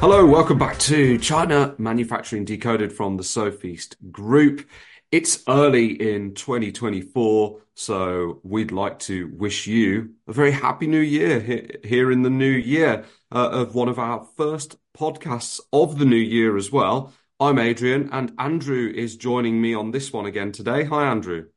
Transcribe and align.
Hello, 0.00 0.24
welcome 0.24 0.56
back 0.56 0.78
to 0.78 1.18
China 1.18 1.74
Manufacturing 1.76 2.46
Decoded 2.46 2.90
from 2.90 3.18
the 3.18 3.22
Sofeast 3.22 3.96
Group. 4.10 4.66
It's 5.12 5.42
early 5.46 5.88
in 5.88 6.32
2024, 6.32 7.60
so 7.74 8.40
we'd 8.42 8.72
like 8.72 8.98
to 9.00 9.30
wish 9.36 9.66
you 9.66 10.14
a 10.26 10.32
very 10.32 10.52
happy 10.52 10.86
new 10.86 11.00
year 11.00 11.78
here 11.84 12.10
in 12.10 12.22
the 12.22 12.30
new 12.30 12.50
year 12.50 13.04
uh, 13.30 13.50
of 13.50 13.74
one 13.74 13.90
of 13.90 13.98
our 13.98 14.26
first 14.38 14.78
podcasts 14.96 15.60
of 15.70 15.98
the 15.98 16.06
new 16.06 16.16
year 16.16 16.56
as 16.56 16.72
well. 16.72 17.12
I'm 17.38 17.58
Adrian, 17.58 18.08
and 18.10 18.32
Andrew 18.38 18.90
is 18.90 19.18
joining 19.18 19.60
me 19.60 19.74
on 19.74 19.90
this 19.90 20.14
one 20.14 20.24
again 20.24 20.50
today. 20.50 20.84
Hi, 20.84 21.10
Andrew. 21.10 21.48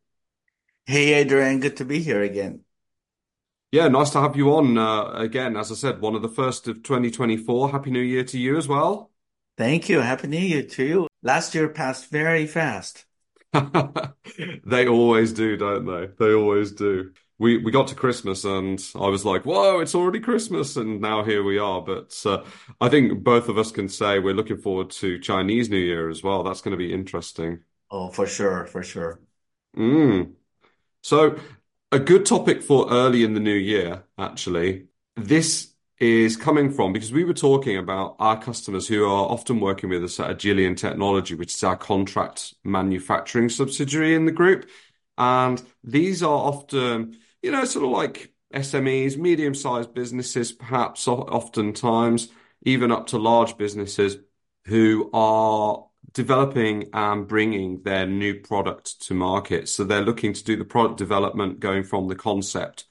Hey, 0.86 1.14
Adrian, 1.14 1.62
good 1.62 1.78
to 1.78 1.86
be 1.86 2.02
here 2.02 2.21
again. 2.21 2.66
Yeah, 3.74 3.88
nice 3.88 4.12
to 4.12 4.22
have 4.22 4.36
you 4.36 4.54
on 4.54 4.77
uh, 4.77 5.13
again. 5.13 5.58
As 5.58 5.72
I 5.72 5.73
said, 5.73 6.00
one 6.00 6.14
of 6.14 6.22
the 6.22 6.30
first 6.30 6.68
of 6.68 6.84
2024. 6.84 7.72
Happy 7.72 7.90
New 7.90 8.02
Year 8.02 8.23
to 8.26 8.38
you 8.38 8.55
as 8.55 8.68
well. 8.68 9.09
Thank 9.58 9.90
you. 9.90 10.00
Happy 10.02 10.27
New 10.27 10.38
Year 10.38 10.62
to 10.62 10.86
you. 10.86 11.08
Last 11.23 11.55
year 11.55 11.68
passed 11.70 12.12
very 12.12 12.45
fast. 12.45 13.05
They 14.64 14.88
always 14.88 15.34
do, 15.34 15.58
don't 15.58 15.88
they? 15.88 16.09
They 16.20 16.36
always 16.36 16.72
do. 16.72 17.14
We 17.40 17.58
we 17.58 17.72
got 17.72 17.88
to 17.88 17.95
Christmas 17.95 18.45
and 18.45 18.80
I 18.94 19.08
was 19.08 19.26
like, 19.26 19.44
"Whoa, 19.44 19.80
it's 19.80 19.95
already 19.95 20.20
Christmas!" 20.20 20.78
And 20.78 21.02
now 21.02 21.23
here 21.23 21.44
we 21.44 21.58
are. 21.58 21.81
But 21.81 22.16
uh, 22.28 22.44
I 22.80 22.90
think 22.90 23.23
both 23.23 23.50
of 23.50 23.58
us 23.58 23.72
can 23.72 23.90
say 23.90 24.20
we're 24.20 24.36
looking 24.36 24.59
forward 24.59 24.92
to 25.02 25.17
Chinese 25.17 25.72
New 25.72 25.78
Year 25.80 26.09
as 26.09 26.22
well. 26.22 26.44
That's 26.44 26.62
going 26.62 26.78
to 26.78 26.78
be 26.78 26.94
interesting. 26.94 27.62
Oh, 27.90 28.09
for 28.09 28.28
sure, 28.28 28.67
for 28.67 28.84
sure. 28.84 29.20
Mm. 29.76 30.34
So 31.02 31.40
a 31.93 31.99
good 31.99 32.25
topic 32.25 32.63
for 32.63 32.89
early 32.89 33.23
in 33.23 33.35
the 33.35 33.39
new 33.39 33.53
year, 33.53 34.03
actually. 34.17 34.88
This 35.15 35.75
is 35.99 36.35
coming 36.35 36.72
from 36.72 36.91
because 36.91 37.11
we 37.11 37.23
were 37.23 37.35
talking 37.35 37.77
about 37.77 38.16
our 38.17 38.41
customers 38.41 38.88
who 38.88 39.05
are 39.05 39.30
often 39.30 39.59
working 39.59 39.91
with 39.91 40.03
us 40.03 40.19
at 40.19 40.35
Agilian 40.35 40.75
Technology, 40.75 41.35
which 41.35 41.53
is 41.53 41.63
our 41.63 41.77
contract 41.77 42.55
manufacturing 42.63 43.47
subsidiary 43.47 44.16
in 44.16 44.25
the 44.25 44.31
group. 44.31 44.67
And 45.19 45.61
these 45.83 46.23
are 46.23 46.35
often, 46.35 47.19
you 47.44 47.52
know, 47.52 47.63
sort 47.63 47.85
of 47.85 47.91
like 47.91 48.33
SMEs, 48.55 49.16
medium-sized 49.16 49.94
businesses, 49.94 50.52
perhaps 50.52 51.07
oftentimes 51.07 52.30
even 52.63 52.91
up 52.91 53.05
to 53.07 53.19
large 53.19 53.55
businesses 53.55 54.17
who 54.66 55.11
are 55.13 55.85
developing 56.14 56.89
and 56.94 57.28
bringing 57.28 57.81
their 57.83 58.06
new 58.06 58.39
product 58.39 59.02
to 59.08 59.14
market. 59.14 59.67
So 59.69 59.83
they're 59.83 60.02
looking 60.02 60.33
to 60.33 60.44
do 60.44 60.56
the 60.56 60.66
product 60.66 60.97
development, 60.97 61.59
going 61.59 61.83
from 61.83 62.08
the 62.08 62.16
concept 62.16 62.86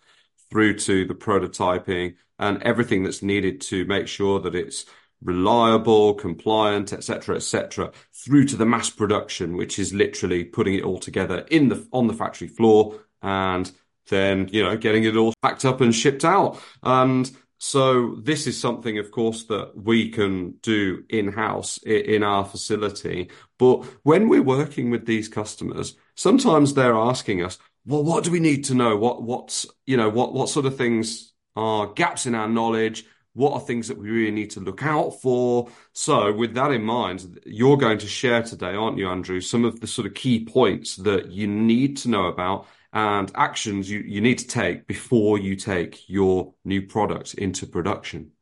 through 0.50 0.78
to 0.78 1.06
the 1.06 1.14
prototyping 1.14 2.16
and 2.38 2.62
everything 2.62 3.04
that's 3.04 3.22
needed 3.22 3.60
to 3.62 3.84
make 3.86 4.08
sure 4.08 4.40
that 4.40 4.54
it's 4.54 4.84
reliable, 5.22 6.14
compliant, 6.14 6.92
etc., 6.92 7.36
etc., 7.36 7.92
through 8.12 8.44
to 8.46 8.56
the 8.56 8.66
mass 8.66 8.90
production, 8.90 9.56
which 9.56 9.78
is 9.78 9.94
literally 9.94 10.44
putting 10.44 10.74
it 10.74 10.82
all 10.82 10.98
together 10.98 11.46
in 11.50 11.68
the 11.68 11.86
on 11.92 12.08
the 12.08 12.14
factory 12.14 12.48
floor 12.48 12.98
and 13.22 13.70
then 14.08 14.48
you 14.52 14.62
know 14.62 14.76
getting 14.76 15.04
it 15.04 15.16
all 15.16 15.32
packed 15.42 15.64
up 15.64 15.80
and 15.80 15.94
shipped 15.94 16.24
out. 16.24 16.60
And 16.82 17.30
so 17.64 18.16
this 18.16 18.48
is 18.48 18.60
something, 18.60 18.98
of 18.98 19.12
course, 19.12 19.44
that 19.44 19.70
we 19.76 20.10
can 20.10 20.54
do 20.62 21.04
in-house 21.08 21.78
in 21.84 22.24
our 22.24 22.44
facility. 22.44 23.30
But 23.56 23.84
when 24.02 24.28
we're 24.28 24.42
working 24.42 24.90
with 24.90 25.06
these 25.06 25.28
customers, 25.28 25.94
sometimes 26.16 26.74
they're 26.74 26.96
asking 26.96 27.44
us, 27.44 27.60
well, 27.86 28.02
what 28.02 28.24
do 28.24 28.32
we 28.32 28.40
need 28.40 28.64
to 28.64 28.74
know? 28.74 28.96
What, 28.96 29.22
what's, 29.22 29.64
you 29.86 29.96
know, 29.96 30.08
what, 30.08 30.34
what 30.34 30.48
sort 30.48 30.66
of 30.66 30.76
things 30.76 31.34
are 31.54 31.86
gaps 31.86 32.26
in 32.26 32.34
our 32.34 32.48
knowledge? 32.48 33.06
What 33.34 33.52
are 33.52 33.60
things 33.60 33.86
that 33.86 33.96
we 33.96 34.10
really 34.10 34.32
need 34.32 34.50
to 34.50 34.60
look 34.60 34.82
out 34.82 35.20
for? 35.22 35.68
So 35.92 36.32
with 36.32 36.54
that 36.54 36.72
in 36.72 36.82
mind, 36.82 37.38
you're 37.46 37.76
going 37.76 37.98
to 37.98 38.08
share 38.08 38.42
today, 38.42 38.74
aren't 38.74 38.98
you, 38.98 39.08
Andrew, 39.08 39.40
some 39.40 39.64
of 39.64 39.78
the 39.78 39.86
sort 39.86 40.08
of 40.08 40.14
key 40.14 40.44
points 40.44 40.96
that 40.96 41.30
you 41.30 41.46
need 41.46 41.96
to 41.98 42.08
know 42.08 42.24
about 42.24 42.66
and 42.92 43.30
actions 43.34 43.90
you, 43.90 44.00
you 44.00 44.20
need 44.20 44.38
to 44.38 44.46
take 44.46 44.86
before 44.86 45.38
you 45.38 45.56
take 45.56 46.08
your 46.08 46.54
new 46.64 46.82
product 46.86 47.34
into 47.34 47.66
production. 47.66 48.32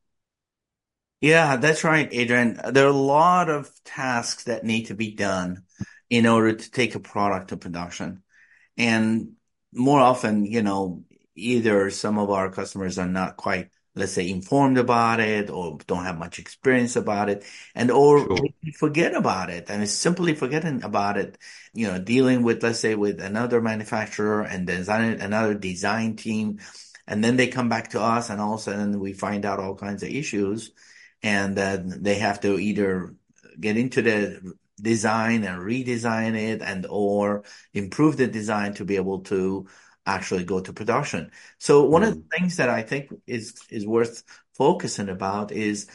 Yeah, 1.20 1.56
that's 1.56 1.84
right, 1.84 2.08
Adrian. 2.10 2.58
There 2.72 2.86
are 2.86 2.90
a 2.90 2.92
lot 2.92 3.50
of 3.50 3.70
tasks 3.84 4.44
that 4.44 4.64
need 4.64 4.86
to 4.86 4.94
be 4.94 5.14
done 5.14 5.64
in 6.08 6.26
order 6.26 6.54
to 6.54 6.70
take 6.70 6.94
a 6.94 7.00
product 7.00 7.48
to 7.48 7.56
production. 7.56 8.22
And 8.76 9.32
more 9.72 10.00
often, 10.00 10.46
you 10.46 10.62
know, 10.62 11.04
either 11.36 11.90
some 11.90 12.18
of 12.18 12.30
our 12.30 12.50
customers 12.50 12.98
are 12.98 13.06
not 13.06 13.36
quite 13.36 13.68
let's 14.00 14.12
say 14.12 14.28
informed 14.28 14.78
about 14.78 15.20
it 15.20 15.50
or 15.50 15.78
don't 15.86 16.04
have 16.04 16.18
much 16.18 16.38
experience 16.40 16.96
about 16.96 17.28
it 17.30 17.44
and 17.74 17.90
or 17.90 18.26
Sure. 18.26 18.48
forget 18.78 19.14
about 19.14 19.50
it 19.50 19.70
and 19.70 19.88
simply 19.88 20.34
forgetting 20.34 20.82
about 20.84 21.16
it 21.18 21.38
you 21.74 21.86
know 21.86 21.98
dealing 22.00 22.42
with 22.42 22.62
let's 22.62 22.80
say 22.80 22.94
with 22.94 23.20
another 23.20 23.60
manufacturer 23.60 24.42
and 24.42 24.66
design 24.66 25.20
another 25.20 25.54
design 25.54 26.16
team 26.16 26.58
and 27.06 27.22
then 27.24 27.36
they 27.36 27.48
come 27.48 27.68
back 27.68 27.90
to 27.90 28.00
us 28.00 28.30
and 28.30 28.40
all 28.40 28.54
of 28.54 28.60
a 28.60 28.62
sudden 28.62 28.98
we 29.00 29.12
find 29.12 29.44
out 29.44 29.60
all 29.60 29.74
kinds 29.76 30.02
of 30.02 30.08
issues 30.10 30.72
and 31.22 31.56
then 31.56 32.02
they 32.02 32.16
have 32.16 32.40
to 32.40 32.58
either 32.58 33.14
get 33.58 33.76
into 33.76 34.02
the 34.02 34.54
design 34.80 35.44
and 35.44 35.60
redesign 35.60 36.36
it 36.36 36.62
and 36.62 36.86
or 36.88 37.44
improve 37.74 38.16
the 38.16 38.26
design 38.26 38.74
to 38.74 38.84
be 38.84 38.96
able 38.96 39.20
to 39.20 39.66
actually 40.10 40.44
go 40.44 40.60
to 40.60 40.72
production. 40.72 41.31
So 41.59 41.84
one 41.84 42.03
of 42.04 42.10
the 42.15 42.19
Mm. 42.19 42.31
things 42.38 42.56
that 42.56 42.69
I 42.71 42.82
think 42.82 43.10
is 43.26 43.54
is 43.71 43.87
worth 43.87 44.22
focusing 44.54 45.09
about 45.09 45.53
is 45.53 45.88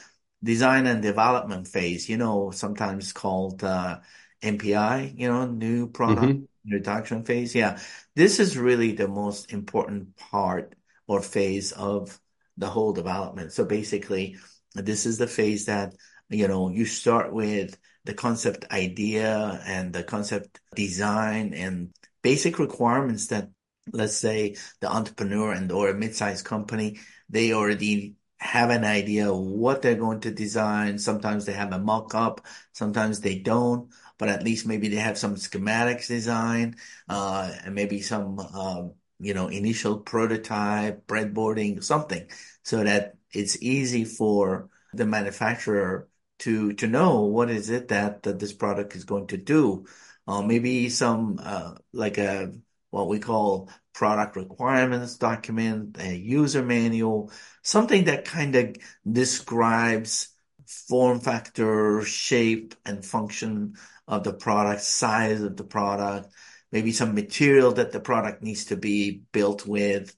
design 0.43 0.87
and 0.87 1.01
development 1.01 1.67
phase. 1.67 2.09
You 2.09 2.17
know, 2.17 2.51
sometimes 2.51 3.13
called 3.13 3.63
uh, 3.63 3.99
NPI. 4.41 5.13
You 5.15 5.27
know, 5.29 5.45
new 5.45 5.87
product 5.89 6.33
hmm 6.33 6.45
introduction 6.65 7.23
phase. 7.23 7.55
Yeah, 7.55 7.79
this 8.15 8.39
is 8.39 8.57
really 8.57 8.93
the 8.93 9.07
most 9.07 9.51
important 9.53 10.15
part 10.17 10.75
or 11.07 11.21
phase 11.21 11.71
of 11.71 12.19
the 12.57 12.67
whole 12.69 12.93
development. 12.93 13.51
So 13.53 13.65
basically, 13.65 14.37
this 14.73 15.05
is 15.05 15.17
the 15.17 15.27
phase 15.27 15.65
that 15.65 15.93
you 16.29 16.47
know 16.47 16.69
you 16.69 16.85
start 16.85 17.33
with 17.33 17.77
the 18.05 18.13
concept 18.13 18.65
idea 18.71 19.61
and 19.65 19.93
the 19.93 20.03
concept 20.03 20.59
design 20.75 21.53
and 21.53 21.93
basic 22.21 22.59
requirements 22.59 23.27
that 23.27 23.49
let's 23.93 24.17
say 24.17 24.55
the 24.81 24.91
entrepreneur 24.91 25.51
and 25.53 25.71
or 25.71 25.89
a 25.89 25.93
mid-sized 25.93 26.45
company, 26.45 26.99
they 27.29 27.53
already 27.53 28.15
have 28.37 28.69
an 28.69 28.83
idea 28.83 29.33
what 29.33 29.81
they're 29.81 29.95
going 29.95 30.19
to 30.21 30.31
design. 30.31 30.97
Sometimes 30.99 31.45
they 31.45 31.53
have 31.53 31.71
a 31.73 31.79
mock-up, 31.79 32.45
sometimes 32.73 33.19
they 33.21 33.39
don't, 33.39 33.91
but 34.17 34.29
at 34.29 34.43
least 34.43 34.67
maybe 34.67 34.87
they 34.87 34.97
have 34.97 35.17
some 35.17 35.35
schematics 35.35 36.07
design, 36.07 36.75
uh, 37.09 37.51
and 37.63 37.73
maybe 37.75 38.01
some, 38.01 38.39
uh, 38.39 38.83
you 39.19 39.33
know, 39.33 39.47
initial 39.47 39.99
prototype, 39.99 41.07
breadboarding, 41.07 41.83
something, 41.83 42.29
so 42.63 42.83
that 42.83 43.15
it's 43.31 43.61
easy 43.61 44.03
for 44.05 44.69
the 44.93 45.05
manufacturer 45.05 46.07
to 46.39 46.73
to 46.73 46.87
know 46.87 47.21
what 47.21 47.49
is 47.49 47.69
it 47.69 47.87
that, 47.89 48.23
that 48.23 48.39
this 48.39 48.53
product 48.53 48.95
is 48.95 49.05
going 49.05 49.27
to 49.27 49.37
do. 49.37 49.85
Uh, 50.27 50.41
maybe 50.41 50.89
some 50.89 51.39
uh, 51.41 51.75
like 51.93 52.17
a 52.17 52.51
what 52.95 53.09
we 53.09 53.19
call 53.19 53.69
product 53.93 54.37
requirements 54.37 55.17
document, 55.17 55.97
a 55.99 56.15
user 56.15 56.63
manual, 56.63 57.29
something 57.61 58.05
that 58.05 58.23
kind 58.23 58.55
of 58.55 58.77
describes 59.09 60.29
form 60.65 61.19
factor, 61.19 62.01
shape, 62.03 62.73
and 62.85 63.03
function 63.03 63.73
of 64.07 64.23
the 64.23 64.31
product, 64.31 64.81
size 64.81 65.41
of 65.41 65.57
the 65.57 65.63
product, 65.65 66.29
maybe 66.71 66.93
some 66.93 67.13
material 67.13 67.73
that 67.73 67.91
the 67.91 67.99
product 67.99 68.41
needs 68.41 68.63
to 68.65 68.77
be 68.77 69.23
built 69.33 69.67
with, 69.67 70.15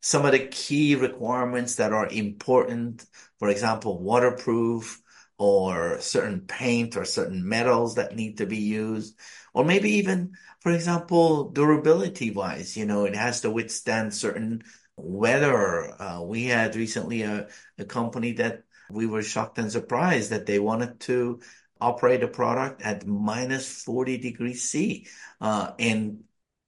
some 0.00 0.26
of 0.26 0.32
the 0.32 0.48
key 0.48 0.96
requirements 0.96 1.76
that 1.76 1.92
are 1.92 2.08
important, 2.08 3.06
for 3.38 3.50
example, 3.50 4.02
waterproof 4.02 5.00
or 5.38 6.00
certain 6.00 6.40
paint 6.40 6.96
or 6.96 7.04
certain 7.04 7.46
metals 7.46 7.96
that 7.96 8.16
need 8.16 8.38
to 8.38 8.46
be 8.46 8.58
used, 8.58 9.18
or 9.52 9.64
maybe 9.64 9.90
even 9.90 10.36
for 10.66 10.72
example, 10.72 11.50
durability 11.50 12.32
wise, 12.32 12.76
you 12.76 12.86
know, 12.86 13.04
it 13.04 13.14
has 13.14 13.42
to 13.42 13.50
withstand 13.52 14.12
certain 14.12 14.64
weather. 14.96 15.94
Uh, 16.02 16.22
we 16.22 16.46
had 16.46 16.74
recently 16.74 17.22
a, 17.22 17.46
a 17.78 17.84
company 17.84 18.32
that 18.32 18.64
we 18.90 19.06
were 19.06 19.22
shocked 19.22 19.58
and 19.58 19.70
surprised 19.70 20.30
that 20.30 20.46
they 20.46 20.58
wanted 20.58 20.98
to 20.98 21.40
operate 21.80 22.24
a 22.24 22.26
product 22.26 22.82
at 22.82 23.06
minus 23.06 23.82
40 23.84 24.18
degrees 24.18 24.64
C, 24.68 25.06
uh, 25.40 25.70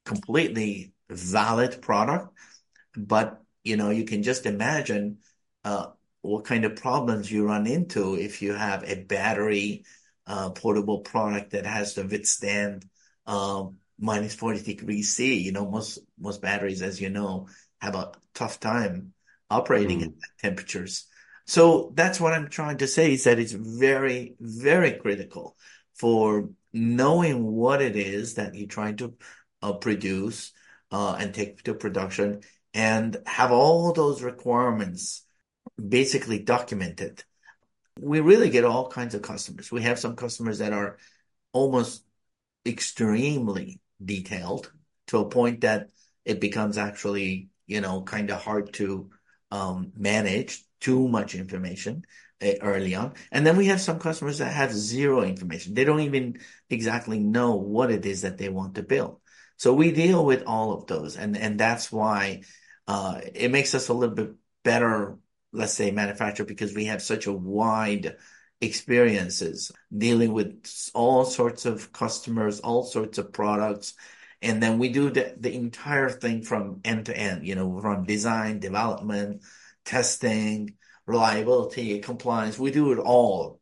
completely 0.04 0.92
valid 1.10 1.80
product. 1.82 2.32
But, 2.96 3.42
you 3.64 3.76
know, 3.76 3.90
you 3.90 4.04
can 4.04 4.22
just 4.22 4.46
imagine, 4.46 5.18
uh, 5.64 5.88
what 6.22 6.44
kind 6.44 6.64
of 6.64 6.76
problems 6.76 7.30
you 7.30 7.46
run 7.46 7.66
into 7.66 8.14
if 8.16 8.42
you 8.42 8.52
have 8.54 8.82
a 8.84 9.02
battery, 9.04 9.84
uh, 10.26 10.50
portable 10.50 11.00
product 11.00 11.50
that 11.52 11.66
has 11.66 11.94
to 11.94 12.02
withstand, 12.02 12.84
um, 13.26 13.76
minus 13.98 14.34
40 14.34 14.62
degrees 14.62 15.14
C. 15.14 15.34
You 15.40 15.52
know, 15.52 15.70
most 15.70 15.98
most 16.18 16.42
batteries, 16.42 16.82
as 16.82 17.00
you 17.00 17.10
know, 17.10 17.48
have 17.80 17.94
a 17.94 18.12
tough 18.34 18.60
time 18.60 19.12
operating 19.50 20.02
at 20.02 20.10
Mm. 20.10 20.14
temperatures. 20.40 21.06
So 21.46 21.92
that's 21.94 22.20
what 22.20 22.34
I'm 22.34 22.48
trying 22.48 22.78
to 22.78 22.86
say 22.86 23.12
is 23.14 23.24
that 23.24 23.38
it's 23.38 23.52
very, 23.52 24.34
very 24.40 24.92
critical 24.92 25.56
for 25.94 26.50
knowing 26.72 27.42
what 27.44 27.80
it 27.80 27.96
is 27.96 28.34
that 28.34 28.54
you're 28.54 28.68
trying 28.68 28.96
to 28.98 29.14
uh, 29.62 29.72
produce 29.74 30.52
uh, 30.90 31.16
and 31.18 31.34
take 31.34 31.62
to 31.64 31.74
production 31.74 32.42
and 32.74 33.16
have 33.26 33.50
all 33.50 33.92
those 33.92 34.22
requirements 34.22 35.24
basically 35.78 36.38
documented. 36.40 37.22
We 38.00 38.20
really 38.20 38.50
get 38.50 38.64
all 38.64 38.88
kinds 38.88 39.14
of 39.14 39.22
customers. 39.22 39.72
We 39.72 39.82
have 39.82 39.98
some 39.98 40.16
customers 40.16 40.58
that 40.58 40.72
are 40.72 40.98
almost 41.52 42.04
extremely 42.66 43.80
detailed 44.04 44.70
to 45.08 45.18
a 45.18 45.28
point 45.28 45.62
that 45.62 45.88
it 46.24 46.40
becomes 46.40 46.78
actually, 46.78 47.48
you 47.66 47.80
know, 47.80 48.02
kind 48.02 48.30
of 48.30 48.42
hard 48.42 48.72
to 48.74 49.10
um, 49.50 49.92
manage 49.96 50.62
too 50.80 51.08
much 51.08 51.34
information 51.34 52.04
uh, 52.42 52.52
early 52.60 52.94
on. 52.94 53.14
And 53.32 53.46
then 53.46 53.56
we 53.56 53.66
have 53.66 53.80
some 53.80 53.98
customers 53.98 54.38
that 54.38 54.52
have 54.52 54.72
zero 54.72 55.22
information. 55.22 55.74
They 55.74 55.84
don't 55.84 56.00
even 56.00 56.38
exactly 56.70 57.18
know 57.18 57.56
what 57.56 57.90
it 57.90 58.06
is 58.06 58.22
that 58.22 58.38
they 58.38 58.48
want 58.48 58.76
to 58.76 58.82
build. 58.82 59.20
So 59.56 59.72
we 59.72 59.90
deal 59.90 60.24
with 60.24 60.44
all 60.46 60.72
of 60.72 60.86
those. 60.86 61.16
And, 61.16 61.36
and 61.36 61.58
that's 61.58 61.90
why 61.90 62.42
uh, 62.86 63.20
it 63.34 63.50
makes 63.50 63.74
us 63.74 63.88
a 63.88 63.94
little 63.94 64.14
bit 64.14 64.34
better, 64.62 65.18
let's 65.52 65.74
say, 65.74 65.90
manufacturer 65.90 66.46
because 66.46 66.74
we 66.74 66.86
have 66.86 67.02
such 67.02 67.26
a 67.26 67.32
wide 67.32 68.16
experiences 68.60 69.70
dealing 69.96 70.32
with 70.32 70.90
all 70.94 71.24
sorts 71.24 71.64
of 71.64 71.92
customers, 71.92 72.60
all 72.60 72.82
sorts 72.82 73.18
of 73.18 73.32
products. 73.32 73.94
And 74.42 74.62
then 74.62 74.78
we 74.78 74.88
do 74.88 75.10
the, 75.10 75.34
the 75.38 75.54
entire 75.54 76.10
thing 76.10 76.42
from 76.42 76.80
end 76.84 77.06
to 77.06 77.16
end, 77.16 77.46
you 77.46 77.54
know, 77.54 77.80
from 77.80 78.04
design, 78.04 78.60
development, 78.60 79.42
testing, 79.84 80.74
reliability, 81.06 81.98
compliance. 82.00 82.58
We 82.58 82.70
do 82.70 82.92
it 82.92 82.98
all. 82.98 83.60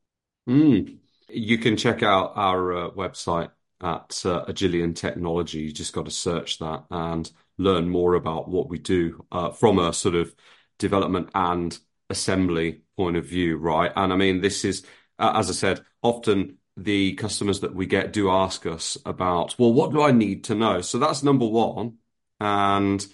Mm. 0.49 0.99
You 1.29 1.59
can 1.59 1.77
check 1.77 2.03
out 2.03 2.33
our 2.37 2.73
uh, 2.73 2.91
website 2.91 3.51
at 3.81 4.23
uh, 4.25 4.45
Agilian 4.47 4.95
Technology. 4.95 5.61
You 5.61 5.73
just 5.73 5.93
got 5.93 6.05
to 6.07 6.11
search 6.11 6.59
that 6.59 6.85
and 6.91 7.31
learn 7.59 7.89
more 7.89 8.15
about 8.15 8.49
what 8.49 8.69
we 8.69 8.79
do 8.79 9.25
uh, 9.33 9.51
from 9.51 9.79
a 9.79 9.93
sort 9.93 10.15
of 10.15 10.35
development 10.79 11.31
and 11.35 11.79
assembly 12.11 12.83
point 12.97 13.17
of 13.17 13.27
view, 13.27 13.57
right? 13.57 13.93
And 13.95 14.13
I 14.13 14.17
mean, 14.17 14.41
this 14.41 14.65
is, 14.65 14.85
uh, 15.19 15.33
as 15.37 15.51
I 15.51 15.53
said, 15.53 15.85
often 16.03 16.59
the 16.77 17.15
customers 17.15 17.61
that 17.61 17.75
we 17.75 17.87
get 17.87 18.13
do 18.13 18.31
ask 18.31 18.67
us 18.67 18.99
about, 19.07 19.59
well, 19.59 19.73
what 19.73 19.93
do 19.93 20.03
I 20.03 20.13
need 20.13 20.45
to 20.45 20.55
know? 20.55 20.81
So 20.81 20.99
that's 20.99 21.23
number 21.23 21.47
one. 21.47 21.95
And 22.39 23.05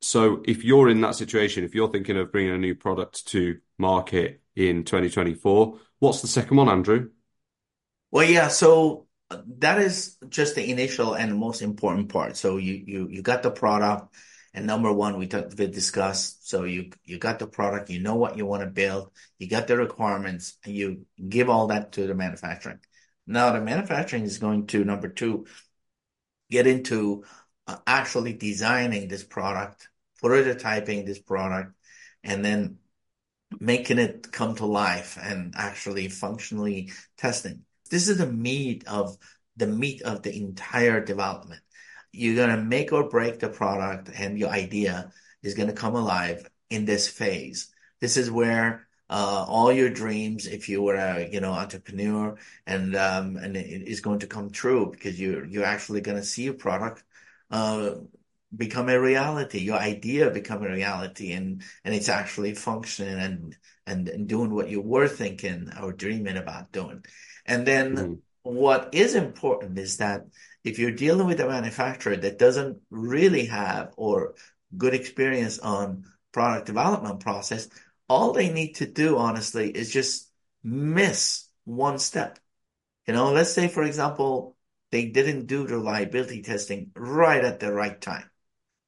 so 0.00 0.42
if 0.44 0.64
you're 0.64 0.88
in 0.88 1.00
that 1.00 1.14
situation, 1.14 1.64
if 1.64 1.74
you're 1.74 1.90
thinking 1.90 2.18
of 2.18 2.32
bringing 2.32 2.52
a 2.52 2.58
new 2.58 2.74
product 2.74 3.26
to 3.28 3.58
market 3.78 4.42
in 4.54 4.84
2024, 4.84 5.78
what's 6.00 6.20
the 6.20 6.28
second 6.28 6.56
one, 6.56 6.68
Andrew? 6.68 7.10
Well, 8.10 8.28
yeah. 8.28 8.48
So 8.48 9.06
that 9.58 9.78
is 9.78 10.16
just 10.28 10.54
the 10.54 10.70
initial 10.70 11.14
and 11.14 11.38
most 11.38 11.62
important 11.62 12.10
part. 12.10 12.36
So 12.36 12.58
you 12.58 12.82
you 12.86 13.08
you 13.08 13.22
got 13.22 13.42
the 13.42 13.50
product, 13.50 14.14
and 14.54 14.66
number 14.66 14.92
one, 14.92 15.18
we 15.18 15.26
talked 15.26 15.58
we 15.58 15.66
discussed. 15.66 16.48
So 16.48 16.64
you 16.64 16.90
you 17.04 17.18
got 17.18 17.38
the 17.38 17.46
product, 17.46 17.90
you 17.90 18.00
know 18.00 18.16
what 18.16 18.36
you 18.36 18.44
want 18.44 18.62
to 18.62 18.68
build, 18.68 19.10
you 19.38 19.48
got 19.48 19.66
the 19.66 19.76
requirements, 19.76 20.58
and 20.64 20.74
you 20.74 21.06
give 21.28 21.48
all 21.48 21.68
that 21.68 21.92
to 21.92 22.06
the 22.06 22.14
manufacturing. 22.14 22.80
Now 23.26 23.52
the 23.52 23.60
manufacturing 23.60 24.24
is 24.24 24.38
going 24.38 24.66
to 24.68 24.84
number 24.84 25.08
two, 25.08 25.46
get 26.50 26.66
into 26.66 27.24
uh, 27.66 27.78
actually 27.86 28.34
designing 28.34 29.08
this 29.08 29.24
product, 29.24 29.88
prototyping 30.22 31.06
this 31.06 31.18
product, 31.18 31.72
and 32.22 32.44
then 32.44 32.78
making 33.58 33.98
it 33.98 34.32
come 34.32 34.54
to 34.56 34.66
life 34.66 35.18
and 35.20 35.54
actually 35.56 36.08
functionally 36.08 36.92
testing. 37.16 37.62
This 37.90 38.08
is 38.08 38.18
the 38.18 38.26
meat 38.26 38.84
of 38.86 39.16
the 39.56 39.66
meat 39.66 40.02
of 40.02 40.22
the 40.22 40.34
entire 40.36 41.02
development. 41.04 41.61
You're 42.12 42.36
going 42.36 42.56
to 42.56 42.62
make 42.62 42.92
or 42.92 43.08
break 43.08 43.38
the 43.38 43.48
product 43.48 44.10
and 44.14 44.38
your 44.38 44.50
idea 44.50 45.12
is 45.42 45.54
going 45.54 45.68
to 45.68 45.74
come 45.74 45.94
alive 45.94 46.48
in 46.70 46.84
this 46.84 47.08
phase. 47.08 47.72
This 48.00 48.16
is 48.16 48.30
where 48.30 48.86
uh, 49.10 49.44
all 49.46 49.70
your 49.70 49.90
dreams, 49.90 50.46
if 50.46 50.68
you 50.68 50.82
were 50.82 50.94
a 50.94 51.28
you 51.30 51.40
know 51.40 51.52
entrepreneur, 51.52 52.36
and 52.66 52.96
um, 52.96 53.36
and 53.36 53.56
it 53.56 53.86
is 53.86 54.00
going 54.00 54.20
to 54.20 54.26
come 54.26 54.50
true 54.50 54.90
because 54.90 55.20
you 55.20 55.46
you're 55.48 55.66
actually 55.66 56.00
going 56.00 56.16
to 56.16 56.24
see 56.24 56.44
your 56.44 56.54
product 56.54 57.04
uh, 57.50 57.90
become 58.56 58.88
a 58.88 58.98
reality, 58.98 59.58
your 59.58 59.76
idea 59.76 60.30
become 60.30 60.62
a 60.62 60.70
reality, 60.70 61.32
and 61.32 61.62
and 61.84 61.94
it's 61.94 62.08
actually 62.08 62.54
functioning 62.54 63.18
and 63.18 63.56
and, 63.86 64.08
and 64.08 64.28
doing 64.28 64.54
what 64.54 64.70
you 64.70 64.80
were 64.80 65.08
thinking 65.08 65.70
or 65.82 65.92
dreaming 65.92 66.38
about 66.38 66.72
doing. 66.72 67.04
And 67.44 67.66
then 67.66 67.96
mm-hmm. 67.96 68.14
What 68.42 68.90
is 68.92 69.14
important 69.14 69.78
is 69.78 69.98
that 69.98 70.26
if 70.64 70.78
you're 70.78 70.90
dealing 70.92 71.26
with 71.26 71.40
a 71.40 71.46
manufacturer 71.46 72.16
that 72.16 72.38
doesn't 72.38 72.78
really 72.90 73.46
have 73.46 73.92
or 73.96 74.34
good 74.76 74.94
experience 74.94 75.58
on 75.58 76.04
product 76.32 76.66
development 76.66 77.20
process, 77.20 77.68
all 78.08 78.32
they 78.32 78.50
need 78.50 78.74
to 78.74 78.86
do, 78.86 79.18
honestly, 79.18 79.70
is 79.70 79.92
just 79.92 80.30
miss 80.62 81.48
one 81.64 81.98
step. 81.98 82.38
You 83.06 83.14
know, 83.14 83.32
let's 83.32 83.52
say, 83.52 83.68
for 83.68 83.82
example, 83.82 84.56
they 84.90 85.06
didn't 85.06 85.46
do 85.46 85.66
the 85.66 85.76
reliability 85.76 86.42
testing 86.42 86.90
right 86.94 87.44
at 87.44 87.60
the 87.60 87.72
right 87.72 88.00
time. 88.00 88.30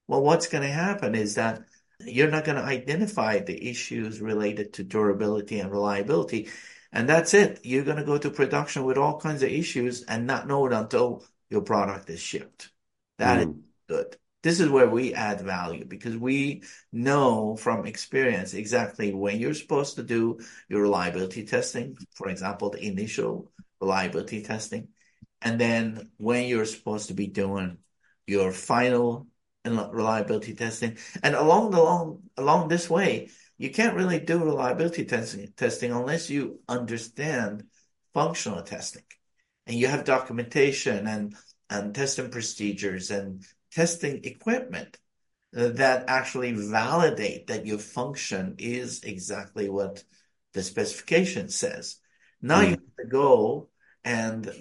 Well, 0.06 0.22
what's 0.22 0.48
going 0.48 0.62
to 0.62 0.72
happen 0.72 1.14
is 1.14 1.36
that 1.36 1.62
you're 2.00 2.30
not 2.30 2.44
going 2.44 2.58
to 2.58 2.64
identify 2.64 3.40
the 3.40 3.70
issues 3.70 4.20
related 4.20 4.74
to 4.74 4.84
durability 4.84 5.60
and 5.60 5.70
reliability. 5.70 6.48
And 6.94 7.08
that's 7.08 7.34
it. 7.34 7.60
You're 7.64 7.84
going 7.84 7.96
to 7.96 8.04
go 8.04 8.16
to 8.16 8.30
production 8.30 8.84
with 8.84 8.96
all 8.96 9.18
kinds 9.18 9.42
of 9.42 9.50
issues 9.50 10.04
and 10.04 10.28
not 10.28 10.46
know 10.46 10.64
it 10.66 10.72
until 10.72 11.24
your 11.50 11.62
product 11.62 12.08
is 12.08 12.20
shipped. 12.20 12.70
That 13.18 13.38
mm. 13.38 13.50
is 13.50 13.56
good. 13.88 14.16
This 14.44 14.60
is 14.60 14.68
where 14.68 14.88
we 14.88 15.12
add 15.12 15.40
value 15.40 15.84
because 15.86 16.16
we 16.16 16.62
know 16.92 17.56
from 17.56 17.86
experience 17.86 18.54
exactly 18.54 19.12
when 19.12 19.38
you're 19.38 19.54
supposed 19.54 19.96
to 19.96 20.04
do 20.04 20.38
your 20.68 20.82
reliability 20.82 21.44
testing, 21.44 21.96
for 22.14 22.28
example, 22.28 22.70
the 22.70 22.84
initial 22.86 23.50
reliability 23.80 24.42
testing, 24.42 24.88
and 25.42 25.58
then 25.58 26.10
when 26.18 26.46
you're 26.46 26.66
supposed 26.66 27.08
to 27.08 27.14
be 27.14 27.26
doing 27.26 27.78
your 28.26 28.52
final 28.52 29.26
reliability 29.64 30.54
testing. 30.54 30.98
And 31.22 31.34
along 31.34 31.70
the 31.70 31.82
long 31.82 32.22
along 32.36 32.68
this 32.68 32.88
way, 32.88 33.30
you 33.64 33.70
can't 33.70 33.96
really 33.96 34.20
do 34.20 34.44
reliability 34.44 35.06
testing, 35.06 35.50
testing 35.56 35.90
unless 35.90 36.28
you 36.28 36.60
understand 36.68 37.64
functional 38.12 38.62
testing 38.62 39.04
and 39.66 39.74
you 39.74 39.86
have 39.86 40.04
documentation 40.04 41.06
and, 41.06 41.34
and 41.70 41.94
testing 41.94 42.30
procedures 42.30 43.10
and 43.10 43.42
testing 43.72 44.22
equipment 44.24 44.98
that 45.52 46.04
actually 46.08 46.52
validate 46.52 47.46
that 47.46 47.64
your 47.64 47.78
function 47.78 48.56
is 48.58 49.02
exactly 49.02 49.70
what 49.70 50.04
the 50.52 50.62
specification 50.62 51.48
says. 51.48 51.96
Now 52.42 52.60
mm. 52.60 52.64
you 52.64 52.70
have 52.70 52.96
to 53.00 53.06
go 53.08 53.70
and 54.04 54.52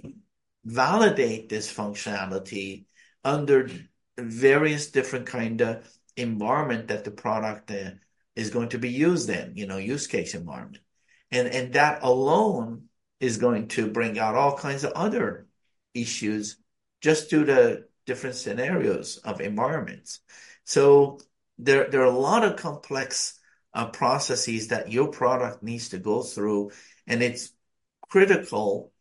validate 0.63 1.49
this 1.49 1.71
functionality 1.71 2.85
under 3.25 3.69
various 4.17 4.91
different 4.91 5.25
kind 5.25 5.59
of 5.59 5.85
environment 6.15 6.87
that 6.87 7.03
the 7.03 7.11
product 7.11 7.69
uh, 7.69 7.91
is 8.35 8.49
going 8.49 8.69
to 8.69 8.79
be 8.79 8.89
used 8.89 9.29
in, 9.29 9.55
you 9.55 9.67
know, 9.67 9.77
use 9.77 10.07
case 10.07 10.33
environment. 10.33 10.83
And, 11.31 11.47
and 11.47 11.73
that 11.73 12.03
alone 12.03 12.89
is 13.19 13.37
going 13.37 13.69
to 13.69 13.87
bring 13.87 14.19
out 14.19 14.35
all 14.35 14.57
kinds 14.57 14.83
of 14.83 14.93
other 14.93 15.47
issues 15.93 16.57
just 17.01 17.29
due 17.29 17.45
to 17.45 17.83
different 18.05 18.35
scenarios 18.35 19.17
of 19.17 19.41
environments. 19.41 20.19
So 20.63 21.19
there, 21.57 21.89
there 21.89 22.01
are 22.01 22.05
a 22.05 22.17
lot 22.17 22.43
of 22.43 22.57
complex 22.57 23.39
uh, 23.73 23.87
processes 23.87 24.69
that 24.69 24.91
your 24.91 25.07
product 25.07 25.63
needs 25.63 25.89
to 25.89 25.97
go 25.97 26.21
through. 26.21 26.71
And 27.07 27.23
it's 27.23 27.51
critical 28.09 28.91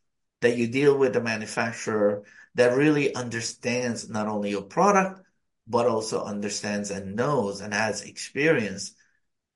that 0.41 0.57
you 0.57 0.67
deal 0.67 0.97
with 0.97 1.15
a 1.15 1.21
manufacturer 1.21 2.23
that 2.55 2.77
really 2.77 3.15
understands 3.15 4.09
not 4.09 4.27
only 4.27 4.51
your 4.51 4.63
product, 4.63 5.21
but 5.67 5.87
also 5.87 6.23
understands 6.23 6.91
and 6.91 7.15
knows 7.15 7.61
and 7.61 7.73
has 7.73 8.01
experience 8.01 8.93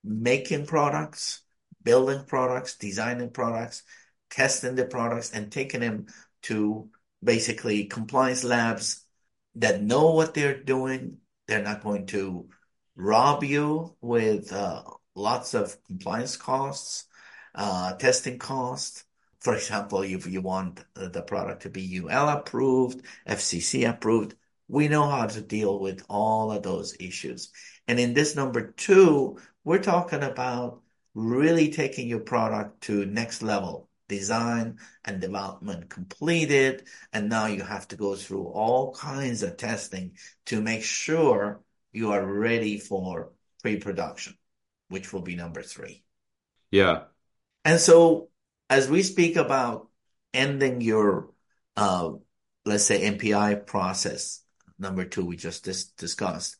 making 0.07 0.65
products, 0.65 1.41
building 1.83 2.23
products, 2.25 2.77
designing 2.77 3.29
products, 3.29 3.83
testing 4.29 4.75
the 4.75 4.85
products, 4.85 5.31
and 5.31 5.51
taking 5.51 5.81
them 5.81 6.07
to 6.43 6.89
basically 7.23 7.85
compliance 7.85 8.43
labs 8.43 9.05
that 9.55 9.81
know 9.81 10.11
what 10.11 10.33
they're 10.33 10.61
doing. 10.61 11.17
They're 11.47 11.63
not 11.63 11.83
going 11.83 12.07
to 12.07 12.49
rob 12.95 13.43
you 13.43 13.95
with 14.01 14.51
uh, 14.51 14.83
lots 15.15 15.53
of 15.53 15.81
compliance 15.85 16.37
costs, 16.37 17.05
uh, 17.55 17.93
testing 17.93 18.39
costs. 18.39 19.03
For 19.39 19.55
example, 19.55 20.01
if 20.01 20.27
you 20.27 20.41
want 20.41 20.83
the 20.93 21.21
product 21.21 21.63
to 21.63 21.69
be 21.69 22.01
UL 22.01 22.29
approved, 22.29 23.01
FCC 23.27 23.89
approved, 23.89 24.35
we 24.67 24.87
know 24.87 25.07
how 25.07 25.27
to 25.27 25.41
deal 25.41 25.79
with 25.79 26.03
all 26.09 26.51
of 26.51 26.63
those 26.63 26.95
issues. 26.99 27.51
And 27.87 27.99
in 27.99 28.13
this 28.13 28.35
number 28.35 28.71
two, 28.71 29.39
we're 29.67 29.79
talking 29.79 30.23
about 30.23 30.81
really 31.13 31.69
taking 31.71 32.07
your 32.07 32.21
product 32.21 32.79
to 32.79 33.05
next 33.05 33.41
level, 33.41 33.89
design 34.07 34.79
and 35.03 35.19
development 35.19 35.89
completed, 35.89 36.87
and 37.11 37.27
now 37.27 37.47
you 37.47 37.61
have 37.61 37.85
to 37.85 37.97
go 37.97 38.15
through 38.15 38.45
all 38.45 38.93
kinds 38.93 39.43
of 39.43 39.57
testing 39.57 40.13
to 40.45 40.61
make 40.61 40.85
sure 40.85 41.59
you 41.91 42.13
are 42.13 42.25
ready 42.25 42.79
for 42.79 43.33
pre-production, 43.61 44.37
which 44.87 45.11
will 45.11 45.21
be 45.21 45.35
number 45.35 45.61
three. 45.61 46.01
Yeah. 46.71 47.01
And 47.65 47.77
so 47.77 48.29
as 48.69 48.89
we 48.89 49.03
speak 49.03 49.35
about 49.35 49.89
ending 50.33 50.79
your, 50.79 51.31
uh, 51.75 52.11
let's 52.63 52.85
say 52.85 53.01
NPI 53.01 53.65
process, 53.65 54.41
number 54.79 55.03
two 55.03 55.25
we 55.25 55.35
just 55.35 55.65
dis 55.65 55.87
discussed, 55.87 56.55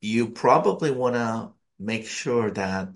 you 0.00 0.28
probably 0.28 0.92
want 0.92 1.16
to 1.16 1.50
make 1.78 2.06
sure 2.06 2.50
that 2.50 2.88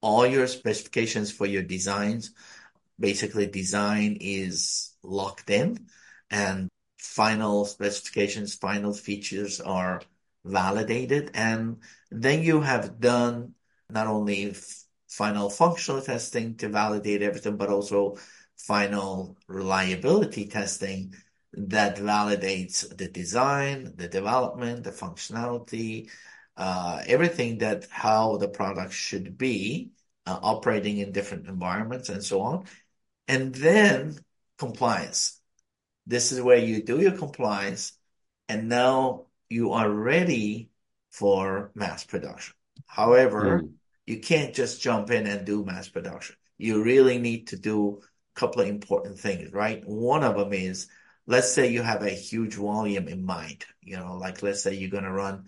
all 0.00 0.26
your 0.26 0.46
specifications 0.46 1.30
for 1.30 1.46
your 1.46 1.62
designs, 1.62 2.32
basically 2.98 3.46
design 3.46 4.18
is 4.20 4.94
locked 5.02 5.50
in 5.50 5.86
and 6.30 6.68
final 6.98 7.64
specifications, 7.64 8.54
final 8.54 8.92
features 8.92 9.60
are 9.60 10.00
validated. 10.44 11.30
And 11.34 11.78
then 12.10 12.42
you 12.42 12.60
have 12.60 13.00
done 13.00 13.54
not 13.90 14.06
only 14.06 14.54
final 15.08 15.50
functional 15.50 16.02
testing 16.02 16.56
to 16.56 16.68
validate 16.68 17.22
everything, 17.22 17.56
but 17.56 17.68
also 17.68 18.16
final 18.56 19.36
reliability 19.48 20.46
testing 20.46 21.14
that 21.52 21.96
validates 21.96 22.96
the 22.96 23.08
design, 23.08 23.92
the 23.96 24.08
development, 24.08 24.84
the 24.84 24.90
functionality, 24.90 26.10
uh, 26.56 27.02
everything 27.06 27.58
that 27.58 27.86
how 27.90 28.36
the 28.36 28.48
product 28.48 28.92
should 28.92 29.36
be 29.36 29.90
uh, 30.26 30.38
operating 30.42 30.98
in 30.98 31.12
different 31.12 31.46
environments 31.46 32.08
and 32.08 32.22
so 32.22 32.40
on. 32.40 32.64
And 33.26 33.54
then 33.54 34.18
compliance. 34.58 35.40
This 36.06 36.32
is 36.32 36.40
where 36.40 36.58
you 36.58 36.82
do 36.82 37.00
your 37.00 37.16
compliance 37.16 37.92
and 38.48 38.68
now 38.68 39.26
you 39.48 39.72
are 39.72 39.90
ready 39.90 40.70
for 41.10 41.70
mass 41.74 42.04
production. 42.04 42.54
However, 42.86 43.62
mm. 43.62 43.72
you 44.06 44.20
can't 44.20 44.54
just 44.54 44.82
jump 44.82 45.10
in 45.10 45.26
and 45.26 45.46
do 45.46 45.64
mass 45.64 45.88
production. 45.88 46.36
You 46.58 46.82
really 46.82 47.18
need 47.18 47.48
to 47.48 47.56
do 47.56 48.00
a 48.36 48.40
couple 48.40 48.62
of 48.62 48.68
important 48.68 49.18
things, 49.18 49.52
right? 49.52 49.82
One 49.86 50.22
of 50.22 50.36
them 50.36 50.52
is, 50.52 50.88
let's 51.26 51.52
say 51.52 51.70
you 51.70 51.82
have 51.82 52.02
a 52.02 52.10
huge 52.10 52.54
volume 52.54 53.08
in 53.08 53.24
mind, 53.24 53.64
you 53.80 53.96
know, 53.96 54.16
like 54.18 54.42
let's 54.42 54.62
say 54.62 54.74
you're 54.74 54.90
going 54.90 55.04
to 55.04 55.12
run 55.12 55.46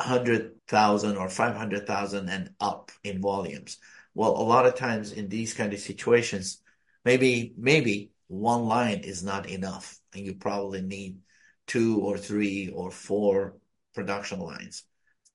100,000 0.00 1.16
or 1.16 1.28
500,000 1.28 2.28
and 2.28 2.50
up 2.60 2.90
in 3.04 3.20
volumes. 3.20 3.78
Well, 4.14 4.30
a 4.30 4.42
lot 4.42 4.66
of 4.66 4.74
times 4.74 5.12
in 5.12 5.28
these 5.28 5.54
kind 5.54 5.72
of 5.72 5.78
situations, 5.78 6.62
maybe, 7.04 7.54
maybe 7.56 8.10
one 8.26 8.64
line 8.64 9.00
is 9.00 9.22
not 9.22 9.48
enough 9.48 9.98
and 10.14 10.24
you 10.24 10.34
probably 10.34 10.82
need 10.82 11.18
two 11.66 12.00
or 12.00 12.18
three 12.18 12.70
or 12.74 12.90
four 12.90 13.56
production 13.94 14.40
lines 14.40 14.84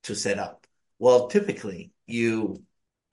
to 0.04 0.14
set 0.14 0.38
up. 0.38 0.66
Well, 0.98 1.28
typically 1.28 1.92
you 2.06 2.62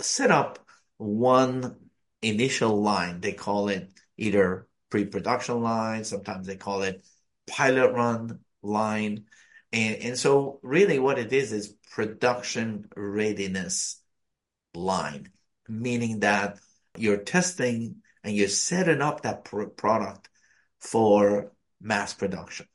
set 0.01 0.31
up 0.31 0.59
one 0.97 1.75
initial 2.21 2.81
line. 2.81 3.19
They 3.19 3.33
call 3.33 3.69
it 3.69 3.91
either 4.17 4.67
pre-production 4.89 5.61
line. 5.61 6.03
Sometimes 6.03 6.47
they 6.47 6.55
call 6.55 6.83
it 6.83 7.05
pilot 7.47 7.91
run 7.93 8.39
line. 8.61 9.25
And, 9.73 10.17
so 10.17 10.59
really 10.61 10.99
what 10.99 11.17
it 11.17 11.33
is 11.33 11.51
is 11.51 11.75
production 11.91 12.89
readiness 12.95 13.99
line, 14.75 15.31
meaning 15.67 16.19
that 16.19 16.59
you're 16.95 17.17
testing 17.17 17.95
and 18.23 18.35
you're 18.35 18.47
setting 18.47 19.01
up 19.01 19.21
that 19.21 19.45
pr 19.45 19.63
product 19.63 20.29
for 20.79 21.51
mass 21.81 22.13
production. 22.13 22.67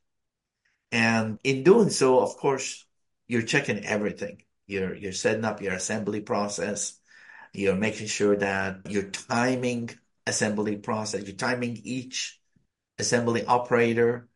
And 0.90 1.38
in 1.45 1.62
doing 1.62 1.90
so, 1.90 2.21
of 2.21 2.37
course, 2.37 2.85
you're 3.28 3.43
checking 3.43 3.85
everything. 3.85 4.43
You're, 4.67 4.95
you're 4.95 5.12
setting 5.12 5.45
up 5.45 5.62
your 5.62 5.75
assembly 5.75 6.21
process. 6.21 6.99
You're 7.52 7.76
making 7.76 8.09
sure 8.09 8.37
that 8.37 8.90
you're 8.90 9.11
timing 9.11 9.90
assembly 10.26 10.76
process. 10.76 11.25
You're 11.25 11.37
timing 11.37 11.81
each 11.85 12.40
assembly 12.99 13.45
operator 13.45 14.27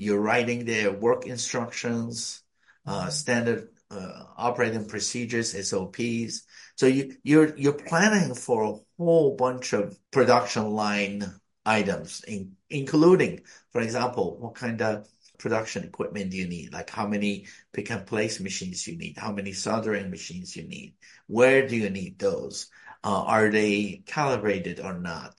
you're 0.00 0.20
writing 0.20 0.64
their 0.64 0.90
work 0.90 1.26
instructions, 1.26 2.42
uh, 2.86 3.10
standard 3.10 3.68
uh, 3.90 4.24
operating 4.36 4.86
procedures, 4.86 5.52
SOPs. 5.68 6.42
So 6.76 6.86
you, 6.86 7.16
you're 7.22 7.54
you're 7.56 7.74
planning 7.74 8.34
for 8.34 8.62
a 8.64 8.76
whole 8.96 9.36
bunch 9.36 9.74
of 9.74 9.98
production 10.10 10.70
line 10.70 11.30
items, 11.66 12.24
in, 12.26 12.52
including, 12.70 13.40
for 13.72 13.82
example, 13.82 14.38
what 14.38 14.54
kind 14.54 14.80
of 14.80 15.06
production 15.38 15.84
equipment 15.84 16.30
do 16.30 16.38
you 16.38 16.48
need? 16.48 16.72
Like 16.72 16.88
how 16.88 17.06
many 17.06 17.46
pick 17.72 17.90
and 17.90 18.06
place 18.06 18.40
machines 18.40 18.86
you 18.86 18.96
need? 18.96 19.18
How 19.18 19.32
many 19.32 19.52
soldering 19.52 20.10
machines 20.10 20.56
you 20.56 20.62
need? 20.62 20.94
Where 21.26 21.68
do 21.68 21.76
you 21.76 21.90
need 21.90 22.18
those? 22.18 22.70
Uh, 23.04 23.24
are 23.24 23.50
they 23.50 24.02
calibrated 24.06 24.80
or 24.80 24.98
not? 24.98 25.34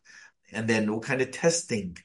And 0.52 0.68
then 0.68 0.92
what 0.92 1.04
kind 1.04 1.22
of 1.22 1.32
testing 1.32 1.98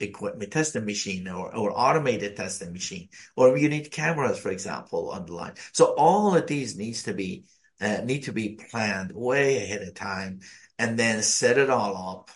equipment, 0.00 0.52
testing 0.52 0.84
machine 0.84 1.28
or, 1.28 1.54
or 1.54 1.72
automated 1.72 2.36
testing 2.36 2.72
machine, 2.72 3.08
or 3.36 3.56
you 3.56 3.68
need 3.68 3.90
cameras, 3.90 4.38
for 4.38 4.50
example, 4.50 5.10
on 5.10 5.26
the 5.26 5.32
line. 5.32 5.54
So 5.72 5.94
all 5.96 6.34
of 6.34 6.46
these 6.46 6.76
needs 6.76 7.04
to 7.04 7.14
be, 7.14 7.44
uh, 7.80 7.98
need 8.04 8.24
to 8.24 8.32
be 8.32 8.58
planned 8.70 9.12
way 9.12 9.62
ahead 9.62 9.82
of 9.82 9.94
time 9.94 10.40
and 10.78 10.98
then 10.98 11.22
set 11.22 11.58
it 11.58 11.70
all 11.70 12.18
up 12.18 12.30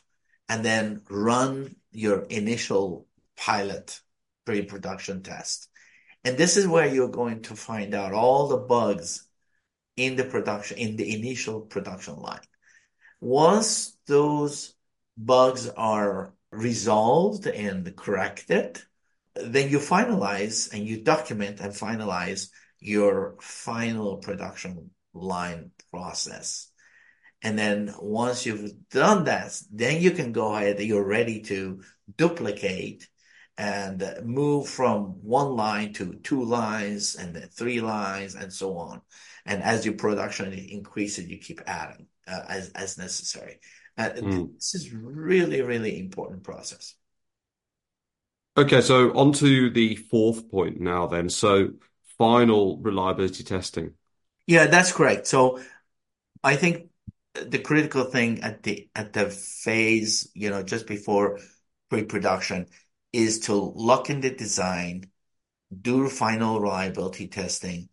and 0.49 0.65
then 0.65 1.03
run 1.09 1.77
your 1.93 2.23
initial 2.23 3.07
pilot 3.37 4.01
pre-production 4.45 5.23
test. 5.23 5.69
And 6.25 6.37
this 6.37 6.57
is 6.57 6.67
where 6.67 6.87
you're 6.87 7.09
going 7.09 7.43
to 7.43 7.57
find 7.57 7.95
out 7.95 8.13
all 8.13 8.49
the 8.49 8.59
bugs 8.59 9.27
in 9.97 10.17
the 10.17 10.25
production, 10.25 10.79
in 10.79 10.97
the 10.97 11.15
initial 11.15 11.61
production 11.61 12.17
line. 12.17 12.41
Once 13.21 13.97
those 14.07 14.75
bugs 15.17 15.69
are 15.69 16.33
resolved 16.51 17.47
and 17.47 17.95
corrected, 17.97 18.83
then 19.35 19.71
you 19.71 19.79
finalize 19.79 20.73
and 20.73 20.87
you 20.87 21.03
document 21.03 21.61
and 21.61 21.73
finalize 21.73 22.49
your 22.81 23.37
final 23.41 24.17
production 24.17 24.91
line 25.15 25.71
process. 25.91 26.71
And 27.43 27.59
then 27.59 27.95
once 27.99 28.45
you've 28.45 28.73
done 28.91 29.25
that, 29.25 29.59
then 29.73 30.03
you 30.03 30.11
can 30.11 30.33
go 30.33 30.55
ahead, 30.55 30.81
you're 30.81 31.07
ready 31.07 31.41
to 31.43 31.83
duplicate 32.17 33.09
and 33.57 34.03
move 34.25 34.69
from 34.69 35.23
one 35.23 35.57
line 35.57 35.93
to 35.95 36.15
two 36.15 36.45
lines 36.45 37.15
and 37.15 37.35
then 37.35 37.49
three 37.49 37.81
lines 37.81 38.35
and 38.35 38.53
so 38.53 38.77
on. 38.77 39.03
And 39.47 39.63
as 39.63 39.85
your 39.85 39.95
production 39.95 40.53
increases, 40.53 41.29
you 41.29 41.39
keep 41.39 41.61
adding 41.67 42.07
uh, 42.27 42.43
as, 42.49 42.71
as 42.71 42.99
necessary. 42.99 43.61
Uh, 44.01 44.11
mm. 44.15 44.55
This 44.55 44.75
is 44.75 44.95
really, 44.95 45.61
really 45.61 46.01
important 46.01 46.43
process. 46.43 46.95
Okay, 48.57 48.81
so 48.81 49.15
on 49.15 49.33
to 49.35 49.71
the 49.71 49.97
fourth 49.97 50.51
point 50.51 50.81
now 50.81 51.07
then. 51.07 51.29
So 51.29 51.73
final 52.17 52.79
reliability 52.79 53.45
testing. 53.45 53.93
Yeah, 54.47 54.67
that's 54.67 54.91
correct. 54.91 55.27
So 55.27 55.61
I 56.43 56.57
think 56.57 56.89
the 57.35 57.59
critical 57.59 58.05
thing 58.05 58.43
at 58.43 58.63
the 58.63 58.89
at 58.97 59.13
the 59.13 59.29
phase, 59.29 60.31
you 60.35 60.49
know, 60.49 60.63
just 60.63 60.87
before 60.87 61.39
pre-production 61.91 62.69
is 63.13 63.41
to 63.41 63.55
lock 63.55 64.09
in 64.09 64.23
the 64.23 64.31
design, 64.31 65.11
do 65.79 66.09
final 66.09 66.59
reliability 66.59 67.29
testing, 67.29 67.91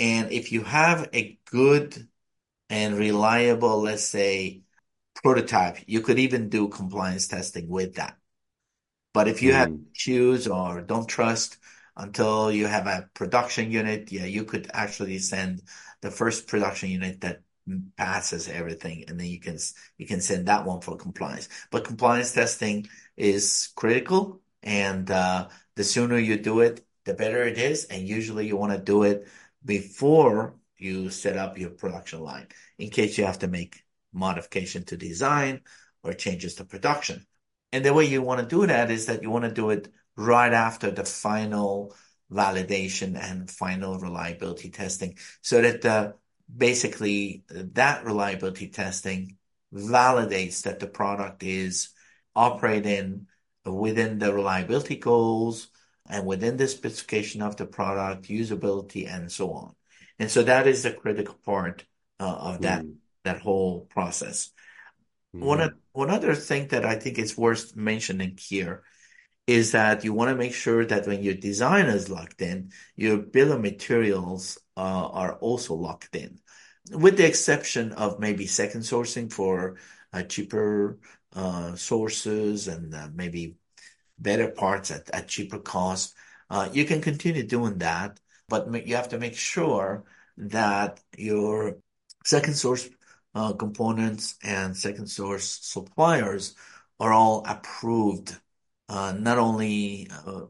and 0.00 0.32
if 0.32 0.50
you 0.50 0.62
have 0.64 1.08
a 1.14 1.38
good 1.46 2.08
and 2.68 2.96
reliable, 2.96 3.82
let's 3.82 4.04
say, 4.04 4.63
prototype. 5.24 5.78
You 5.86 6.02
could 6.02 6.18
even 6.18 6.50
do 6.50 6.68
compliance 6.68 7.26
testing 7.26 7.68
with 7.68 7.94
that. 7.94 8.16
But 9.14 9.26
if 9.26 9.42
you 9.42 9.52
mm. 9.52 9.54
have 9.54 9.68
hmm. 9.70 9.82
issues 9.94 10.46
or 10.46 10.82
don't 10.82 11.08
trust 11.08 11.56
until 11.96 12.52
you 12.52 12.66
have 12.66 12.86
a 12.86 13.08
production 13.14 13.70
unit, 13.70 14.12
yeah, 14.12 14.26
you 14.26 14.44
could 14.44 14.70
actually 14.74 15.18
send 15.18 15.62
the 16.02 16.10
first 16.10 16.46
production 16.46 16.90
unit 16.90 17.22
that 17.22 17.40
passes 17.96 18.46
everything 18.48 19.04
and 19.08 19.18
then 19.18 19.26
you 19.26 19.40
can 19.40 19.56
you 19.96 20.06
can 20.06 20.20
send 20.20 20.44
that 20.44 20.66
one 20.66 20.82
for 20.82 20.98
compliance 20.98 21.48
but 21.70 21.82
compliance 21.82 22.30
testing 22.30 22.86
is 23.16 23.72
critical 23.74 24.42
and 24.62 25.10
uh, 25.10 25.48
the 25.74 25.82
sooner 25.82 26.18
you 26.18 26.36
do 26.36 26.60
it 26.60 26.84
the 27.06 27.14
better 27.14 27.44
it 27.44 27.56
is 27.56 27.86
and 27.86 28.06
usually 28.06 28.46
you 28.46 28.54
want 28.54 28.70
to 28.70 28.78
do 28.78 29.04
it 29.04 29.26
before 29.64 30.54
you 30.76 31.08
set 31.08 31.38
up 31.38 31.56
your 31.56 31.70
production 31.70 32.20
line 32.20 32.46
in 32.78 32.90
case 32.90 33.16
you 33.16 33.24
have 33.24 33.38
to 33.38 33.48
make 33.48 33.83
modification 34.14 34.84
to 34.84 34.96
design 34.96 35.60
or 36.02 36.12
changes 36.12 36.54
to 36.56 36.64
production. 36.64 37.26
And 37.72 37.84
the 37.84 37.92
way 37.92 38.04
you 38.04 38.22
want 38.22 38.40
to 38.40 38.46
do 38.46 38.66
that 38.66 38.90
is 38.90 39.06
that 39.06 39.22
you 39.22 39.30
want 39.30 39.44
to 39.44 39.50
do 39.50 39.70
it 39.70 39.88
right 40.16 40.52
after 40.52 40.90
the 40.90 41.04
final 41.04 41.94
validation 42.30 43.20
and 43.20 43.50
final 43.50 43.98
reliability 43.98 44.70
testing 44.70 45.18
so 45.42 45.60
that 45.60 45.84
uh, 45.84 46.12
basically 46.54 47.44
that 47.48 48.04
reliability 48.04 48.68
testing 48.68 49.36
validates 49.72 50.62
that 50.62 50.78
the 50.78 50.86
product 50.86 51.42
is 51.42 51.88
operating 52.36 53.26
within 53.64 54.18
the 54.18 54.32
reliability 54.32 54.96
goals 54.96 55.68
and 56.08 56.26
within 56.26 56.56
the 56.56 56.68
specification 56.68 57.40
of 57.42 57.56
the 57.56 57.66
product, 57.66 58.28
usability, 58.28 59.08
and 59.08 59.32
so 59.32 59.52
on. 59.52 59.74
And 60.18 60.30
so 60.30 60.42
that 60.42 60.66
is 60.66 60.82
the 60.82 60.92
critical 60.92 61.36
part 61.44 61.84
uh, 62.20 62.24
of 62.24 62.60
that 62.62 62.84
mm. 62.84 62.94
That 63.24 63.40
whole 63.40 63.86
process. 63.86 64.50
Mm. 65.34 65.40
One 65.40 65.74
one 65.92 66.10
other 66.10 66.34
thing 66.34 66.68
that 66.68 66.84
I 66.84 66.96
think 66.96 67.18
is 67.18 67.36
worth 67.36 67.76
mentioning 67.76 68.38
here 68.38 68.82
is 69.46 69.72
that 69.72 70.04
you 70.04 70.12
want 70.12 70.30
to 70.30 70.36
make 70.36 70.54
sure 70.54 70.86
that 70.86 71.06
when 71.06 71.22
your 71.22 71.34
design 71.34 71.86
is 71.86 72.08
locked 72.08 72.40
in, 72.40 72.70
your 72.96 73.18
bill 73.18 73.52
of 73.52 73.60
materials 73.60 74.58
uh, 74.76 74.80
are 74.80 75.34
also 75.34 75.74
locked 75.74 76.16
in, 76.16 76.38
with 76.90 77.16
the 77.16 77.26
exception 77.26 77.92
of 77.92 78.18
maybe 78.18 78.46
second 78.46 78.80
sourcing 78.80 79.30
for 79.30 79.76
uh, 80.12 80.22
cheaper 80.22 80.98
uh, 81.34 81.74
sources 81.74 82.68
and 82.68 82.94
uh, 82.94 83.08
maybe 83.12 83.56
better 84.18 84.48
parts 84.48 84.90
at, 84.90 85.10
at 85.10 85.28
cheaper 85.28 85.58
cost. 85.58 86.14
Uh, 86.48 86.68
you 86.72 86.84
can 86.84 87.02
continue 87.02 87.42
doing 87.42 87.78
that, 87.78 88.18
but 88.48 88.86
you 88.86 88.96
have 88.96 89.08
to 89.08 89.18
make 89.18 89.34
sure 89.36 90.04
that 90.36 91.00
your 91.16 91.76
second 92.24 92.54
source 92.54 92.88
components 93.34 94.36
and 94.42 94.76
second 94.76 95.08
source 95.08 95.58
suppliers 95.62 96.54
are 97.00 97.12
all 97.12 97.44
approved, 97.46 98.38
uh, 98.88 99.14
not 99.18 99.38
only 99.38 100.08
uh, 100.26 100.42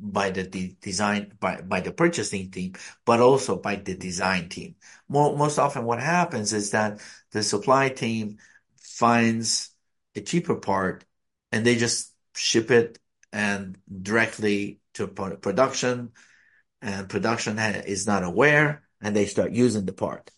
by 0.00 0.30
the 0.30 0.44
de 0.44 0.76
design 0.80 1.32
by 1.40 1.60
by 1.60 1.80
the 1.80 1.92
purchasing 1.92 2.50
team, 2.50 2.74
but 3.04 3.20
also 3.20 3.56
by 3.56 3.76
the 3.76 3.94
design 3.96 4.48
team. 4.48 4.76
Most 5.08 5.58
often, 5.58 5.84
what 5.84 6.00
happens 6.00 6.52
is 6.52 6.70
that 6.70 7.00
the 7.32 7.42
supply 7.42 7.88
team 7.88 8.38
finds 8.76 9.70
a 10.14 10.20
cheaper 10.20 10.56
part 10.56 11.04
and 11.52 11.64
they 11.64 11.76
just 11.76 12.14
ship 12.34 12.70
it 12.70 12.98
and 13.32 13.78
directly 14.02 14.80
to 14.94 15.06
production, 15.06 16.12
and 16.82 17.08
production 17.08 17.58
is 17.58 18.06
not 18.06 18.22
aware, 18.24 18.82
and 19.00 19.14
they 19.14 19.26
start 19.26 19.52
using 19.52 19.84
the 19.84 19.92
part. 19.92 20.30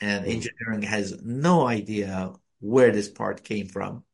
And 0.00 0.24
mm. 0.24 0.34
engineering 0.34 0.82
has 0.82 1.22
no 1.22 1.66
idea 1.66 2.32
where 2.60 2.90
this 2.90 3.08
part 3.08 3.44
came 3.44 3.68
from. 3.68 4.04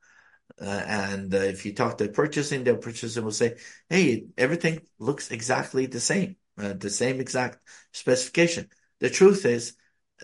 Uh, 0.60 0.82
and 0.86 1.34
uh, 1.34 1.38
if 1.38 1.66
you 1.66 1.74
talk 1.74 1.98
to 1.98 2.08
purchasing, 2.08 2.64
the 2.64 2.76
purchasing 2.76 3.24
will 3.24 3.32
say, 3.32 3.56
"Hey, 3.90 4.26
everything 4.38 4.80
looks 4.98 5.30
exactly 5.30 5.86
the 5.86 6.00
same, 6.00 6.36
uh, 6.58 6.72
the 6.72 6.88
same 6.88 7.20
exact 7.20 7.58
specification." 7.92 8.70
The 9.00 9.10
truth 9.10 9.44
is, 9.44 9.76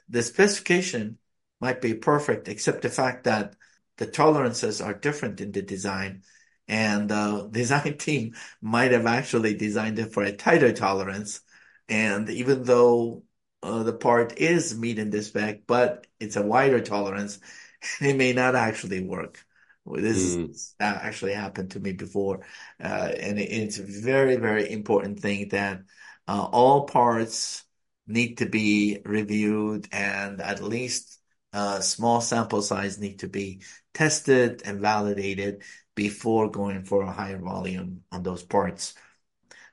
the 0.08 0.22
specification 0.22 1.18
might 1.60 1.82
be 1.82 1.94
perfect, 1.94 2.48
except 2.48 2.82
the 2.82 2.88
fact 2.88 3.24
that 3.24 3.54
the 3.98 4.06
tolerances 4.06 4.80
are 4.80 4.94
different 4.94 5.40
in 5.40 5.52
the 5.52 5.62
design, 5.62 6.22
and 6.66 7.10
the 7.10 7.48
design 7.52 7.98
team 7.98 8.34
might 8.62 8.92
have 8.92 9.06
actually 9.06 9.54
designed 9.54 9.98
it 9.98 10.12
for 10.14 10.22
a 10.22 10.32
tighter 10.32 10.72
tolerance. 10.72 11.40
And 11.88 12.30
even 12.30 12.62
though 12.62 13.24
uh, 13.62 13.82
the 13.82 13.92
part 13.92 14.38
is 14.38 14.78
meeting 14.78 15.10
the 15.10 15.22
spec, 15.22 15.66
but 15.66 16.06
it's 16.18 16.36
a 16.36 16.42
wider 16.42 16.80
tolerance, 16.80 17.38
it 18.00 18.16
may 18.16 18.32
not 18.32 18.54
actually 18.54 19.02
work. 19.02 19.44
This 19.84 20.36
mm. 20.36 20.72
actually 20.78 21.32
happened 21.32 21.72
to 21.72 21.80
me 21.80 21.92
before, 21.92 22.46
uh, 22.80 23.12
and 23.18 23.38
it's 23.38 23.78
a 23.78 23.82
very, 23.82 24.36
very 24.36 24.70
important 24.70 25.18
thing 25.18 25.48
that 25.48 25.82
uh, 26.28 26.48
all 26.52 26.84
parts 26.84 27.64
need 28.06 28.38
to 28.38 28.46
be 28.46 29.00
reviewed, 29.04 29.88
and 29.90 30.40
at 30.40 30.62
least 30.62 31.18
a 31.52 31.58
uh, 31.58 31.80
small 31.80 32.20
sample 32.20 32.62
size 32.62 32.98
need 32.98 33.18
to 33.18 33.28
be 33.28 33.62
tested 33.92 34.62
and 34.64 34.80
validated 34.80 35.62
before 35.94 36.50
going 36.50 36.84
for 36.84 37.02
a 37.02 37.12
higher 37.12 37.38
volume 37.38 38.02
on 38.12 38.22
those 38.22 38.42
parts. 38.42 38.94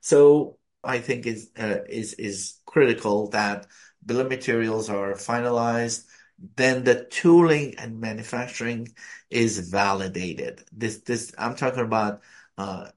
So 0.02 0.58
I 0.84 1.00
think 1.00 1.26
is 1.26 1.52
uh, 1.58 1.80
is 1.88 2.14
is 2.14 2.59
critical 2.70 3.30
that 3.30 3.66
bill 4.06 4.22
of 4.22 4.30
materials 4.30 4.90
are 4.90 5.14
finalized. 5.14 6.06
Then 6.56 6.84
the 6.84 7.06
tooling 7.06 7.76
and 7.78 8.00
manufacturing 8.00 8.90
is 9.30 9.70
validated. 9.70 10.64
This 10.72 11.00
this 11.00 11.34
I'm 11.38 11.56
talking 11.56 11.84
about 11.84 12.22
uh, 12.58 12.90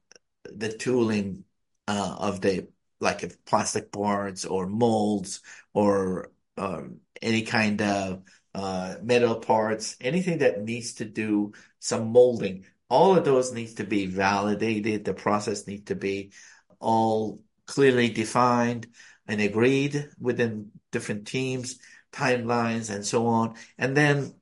the 0.44 0.72
tooling 0.72 1.44
uh, 1.88 2.16
of 2.18 2.40
the 2.40 2.68
like 3.00 3.24
if 3.24 3.44
plastic 3.44 3.90
parts 3.90 4.44
or 4.44 4.66
molds 4.66 5.40
or 5.74 6.30
um, 6.56 7.00
any 7.20 7.42
kind 7.42 7.80
of 7.82 8.22
uh, 8.54 8.96
metal 9.02 9.36
parts, 9.36 9.96
anything 10.00 10.38
that 10.38 10.62
needs 10.62 10.94
to 10.94 11.04
do 11.04 11.52
some 11.80 12.12
molding 12.12 12.64
all 12.92 13.16
of 13.16 13.24
those 13.24 13.54
needs 13.54 13.72
to 13.72 13.84
be 13.84 14.04
validated. 14.04 15.02
The 15.02 15.14
process 15.14 15.66
needs 15.66 15.84
to 15.84 15.94
be 15.94 16.32
all 16.78 17.40
clearly 17.66 18.10
defined 18.10 18.86
and 19.26 19.40
agreed 19.40 20.08
within 20.20 20.70
different 20.90 21.26
teams, 21.26 21.78
timelines, 22.12 22.94
and 22.94 23.04
so 23.04 23.26
on. 23.26 23.54
And 23.78 23.96
then 23.96 24.34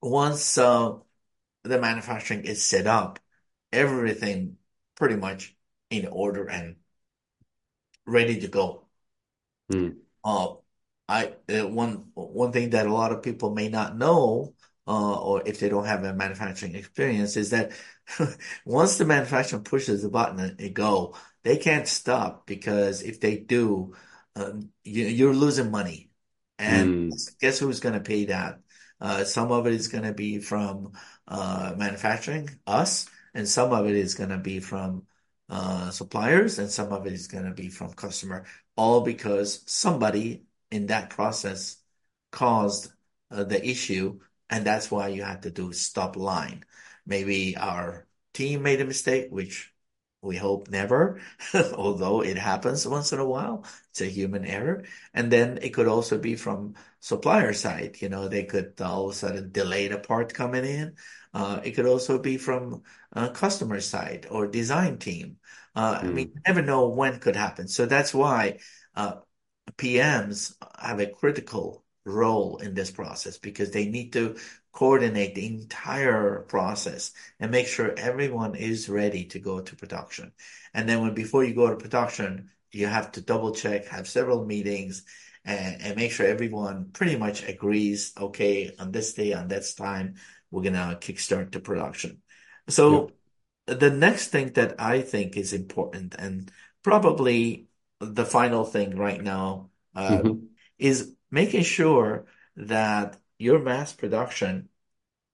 once 0.00 0.58
uh, 0.58 0.94
the 1.62 1.80
manufacturing 1.80 2.44
is 2.44 2.64
set 2.64 2.86
up, 2.86 3.18
everything 3.72 4.56
pretty 4.96 5.16
much 5.16 5.56
in 5.90 6.06
order 6.06 6.48
and 6.48 6.76
ready 8.06 8.40
to 8.40 8.48
go. 8.48 8.86
Mm. 9.72 9.96
Uh, 10.24 10.54
I 11.08 11.34
uh, 11.48 11.68
one 11.68 12.06
one 12.14 12.52
thing 12.52 12.70
that 12.70 12.86
a 12.86 12.92
lot 12.92 13.12
of 13.12 13.22
people 13.22 13.54
may 13.54 13.68
not 13.68 13.96
know 13.96 14.54
uh, 14.86 15.18
or 15.20 15.42
if 15.46 15.60
they 15.60 15.68
don't 15.68 15.86
have 15.86 16.04
a 16.04 16.14
manufacturing 16.14 16.74
experience, 16.74 17.36
is 17.36 17.50
that 17.50 17.72
once 18.64 18.98
the 18.98 19.04
manufacturer 19.04 19.60
pushes 19.60 20.02
the 20.02 20.08
button 20.08 20.40
and 20.40 20.60
it 20.60 20.74
go, 20.74 21.16
they 21.42 21.56
can't 21.56 21.88
stop 21.88 22.46
because 22.46 23.02
if 23.02 23.20
they 23.20 23.36
do, 23.36 23.94
um, 24.36 24.70
you, 24.82 25.30
are 25.30 25.34
losing 25.34 25.70
money. 25.70 26.10
And 26.58 27.12
mm. 27.12 27.38
guess 27.40 27.58
who's 27.58 27.80
going 27.80 27.94
to 27.94 28.00
pay 28.00 28.26
that? 28.26 28.60
Uh, 29.00 29.24
some 29.24 29.52
of 29.52 29.66
it 29.66 29.74
is 29.74 29.88
going 29.88 30.04
to 30.04 30.12
be 30.12 30.38
from 30.38 30.92
uh, 31.26 31.74
manufacturing, 31.76 32.48
us, 32.66 33.06
and 33.34 33.48
some 33.48 33.72
of 33.72 33.86
it 33.86 33.96
is 33.96 34.14
going 34.14 34.30
to 34.30 34.38
be 34.38 34.60
from 34.60 35.04
uh, 35.48 35.90
suppliers, 35.90 36.58
and 36.58 36.70
some 36.70 36.92
of 36.92 37.06
it 37.06 37.12
is 37.12 37.26
going 37.26 37.44
to 37.44 37.52
be 37.52 37.68
from 37.68 37.92
customer, 37.92 38.44
all 38.76 39.02
because 39.02 39.62
somebody 39.66 40.44
in 40.70 40.86
that 40.86 41.10
process 41.10 41.76
caused 42.30 42.90
uh, 43.30 43.44
the 43.44 43.68
issue 43.68 44.18
and 44.50 44.64
that's 44.64 44.90
why 44.90 45.08
you 45.08 45.22
have 45.22 45.42
to 45.42 45.50
do 45.50 45.72
stop 45.72 46.16
line. 46.16 46.64
Maybe 47.06 47.56
our 47.56 48.06
team 48.32 48.62
made 48.62 48.80
a 48.80 48.84
mistake, 48.84 49.28
which 49.30 49.72
we 50.24 50.36
hope 50.36 50.70
never, 50.70 51.20
although 51.74 52.22
it 52.22 52.38
happens 52.38 52.86
once 52.86 53.12
in 53.12 53.18
a 53.18 53.28
while. 53.28 53.64
It's 53.90 54.00
a 54.00 54.06
human 54.06 54.44
error. 54.44 54.84
And 55.12 55.30
then 55.30 55.58
it 55.62 55.70
could 55.70 55.86
also 55.86 56.18
be 56.18 56.34
from 56.34 56.74
supplier 57.00 57.52
side. 57.52 57.98
You 58.00 58.08
know, 58.08 58.28
they 58.28 58.44
could 58.44 58.80
all 58.80 59.08
of 59.08 59.12
a 59.12 59.16
sudden 59.16 59.52
delay 59.52 59.88
the 59.88 59.98
part 59.98 60.32
coming 60.34 60.64
in. 60.64 60.96
Uh, 61.32 61.60
it 61.62 61.72
could 61.72 61.86
also 61.86 62.18
be 62.18 62.38
from 62.38 62.82
uh, 63.12 63.28
customer 63.30 63.80
side 63.80 64.26
or 64.30 64.46
design 64.46 64.98
team. 64.98 65.36
Uh, 65.74 65.98
mm. 65.98 66.04
I 66.04 66.06
mean, 66.08 66.28
hmm. 66.28 66.36
you 66.36 66.42
never 66.46 66.62
know 66.62 66.88
when 66.88 67.18
could 67.18 67.36
happen. 67.36 67.68
So 67.68 67.86
that's 67.86 68.14
why 68.14 68.60
uh, 68.94 69.16
PMs 69.76 70.54
have 70.78 71.00
a 71.00 71.06
critical 71.06 71.83
role 72.04 72.58
in 72.58 72.74
this 72.74 72.90
process 72.90 73.38
because 73.38 73.70
they 73.70 73.86
need 73.86 74.12
to 74.12 74.36
coordinate 74.72 75.34
the 75.34 75.46
entire 75.46 76.40
process 76.40 77.12
and 77.38 77.50
make 77.50 77.66
sure 77.66 77.94
everyone 77.96 78.56
is 78.56 78.88
ready 78.88 79.24
to 79.26 79.38
go 79.38 79.60
to 79.60 79.76
production. 79.76 80.32
And 80.74 80.88
then 80.88 81.00
when 81.00 81.14
before 81.14 81.44
you 81.44 81.54
go 81.54 81.70
to 81.70 81.76
production, 81.76 82.50
you 82.72 82.86
have 82.86 83.12
to 83.12 83.20
double 83.20 83.54
check, 83.54 83.86
have 83.86 84.08
several 84.08 84.44
meetings 84.44 85.04
and, 85.44 85.80
and 85.80 85.96
make 85.96 86.10
sure 86.10 86.26
everyone 86.26 86.90
pretty 86.92 87.16
much 87.16 87.46
agrees, 87.46 88.12
okay, 88.18 88.74
on 88.78 88.90
this 88.90 89.14
day, 89.14 89.32
on 89.32 89.46
this 89.46 89.74
time, 89.74 90.16
we're 90.50 90.62
going 90.62 90.74
to 90.74 90.98
kickstart 91.00 91.52
the 91.52 91.60
production. 91.60 92.20
So 92.68 93.12
yep. 93.68 93.78
the 93.78 93.90
next 93.90 94.28
thing 94.28 94.52
that 94.54 94.80
I 94.80 95.02
think 95.02 95.36
is 95.36 95.52
important 95.52 96.16
and 96.18 96.50
probably 96.82 97.68
the 98.00 98.24
final 98.24 98.64
thing 98.64 98.96
right 98.96 99.22
now 99.22 99.70
uh, 99.94 100.10
mm-hmm. 100.10 100.46
Is 100.78 101.14
making 101.30 101.62
sure 101.62 102.26
that 102.56 103.16
your 103.38 103.58
mass 103.58 103.92
production 103.92 104.68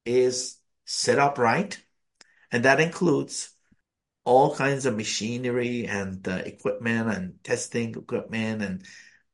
is 0.04 0.58
set 0.84 1.18
up 1.18 1.38
right. 1.38 1.78
And 2.52 2.64
that 2.64 2.80
includes 2.80 3.50
all 4.24 4.54
kinds 4.54 4.86
of 4.86 4.96
machinery 4.96 5.86
and 5.86 6.26
uh, 6.26 6.42
equipment 6.44 7.08
and 7.10 7.44
testing 7.44 7.94
equipment 7.94 8.62
and 8.62 8.84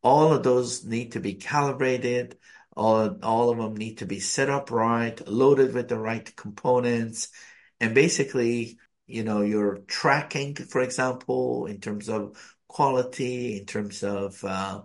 all 0.02 0.32
of 0.32 0.42
those 0.42 0.84
need 0.84 1.12
to 1.12 1.20
be 1.20 1.34
calibrated. 1.34 2.38
All, 2.76 3.18
all 3.22 3.50
of 3.50 3.58
them 3.58 3.74
need 3.74 3.98
to 3.98 4.06
be 4.06 4.20
set 4.20 4.48
up 4.50 4.70
right, 4.70 5.26
loaded 5.26 5.74
with 5.74 5.88
the 5.88 5.98
right 5.98 6.36
components. 6.36 7.28
And 7.80 7.94
basically, 7.94 8.78
you 9.06 9.24
know, 9.24 9.40
your 9.40 9.78
tracking, 9.88 10.54
for 10.54 10.80
example, 10.80 11.66
in 11.66 11.80
terms 11.80 12.08
of 12.08 12.36
quality, 12.68 13.58
in 13.58 13.66
terms 13.66 14.02
of 14.02 14.42
uh, 14.44 14.82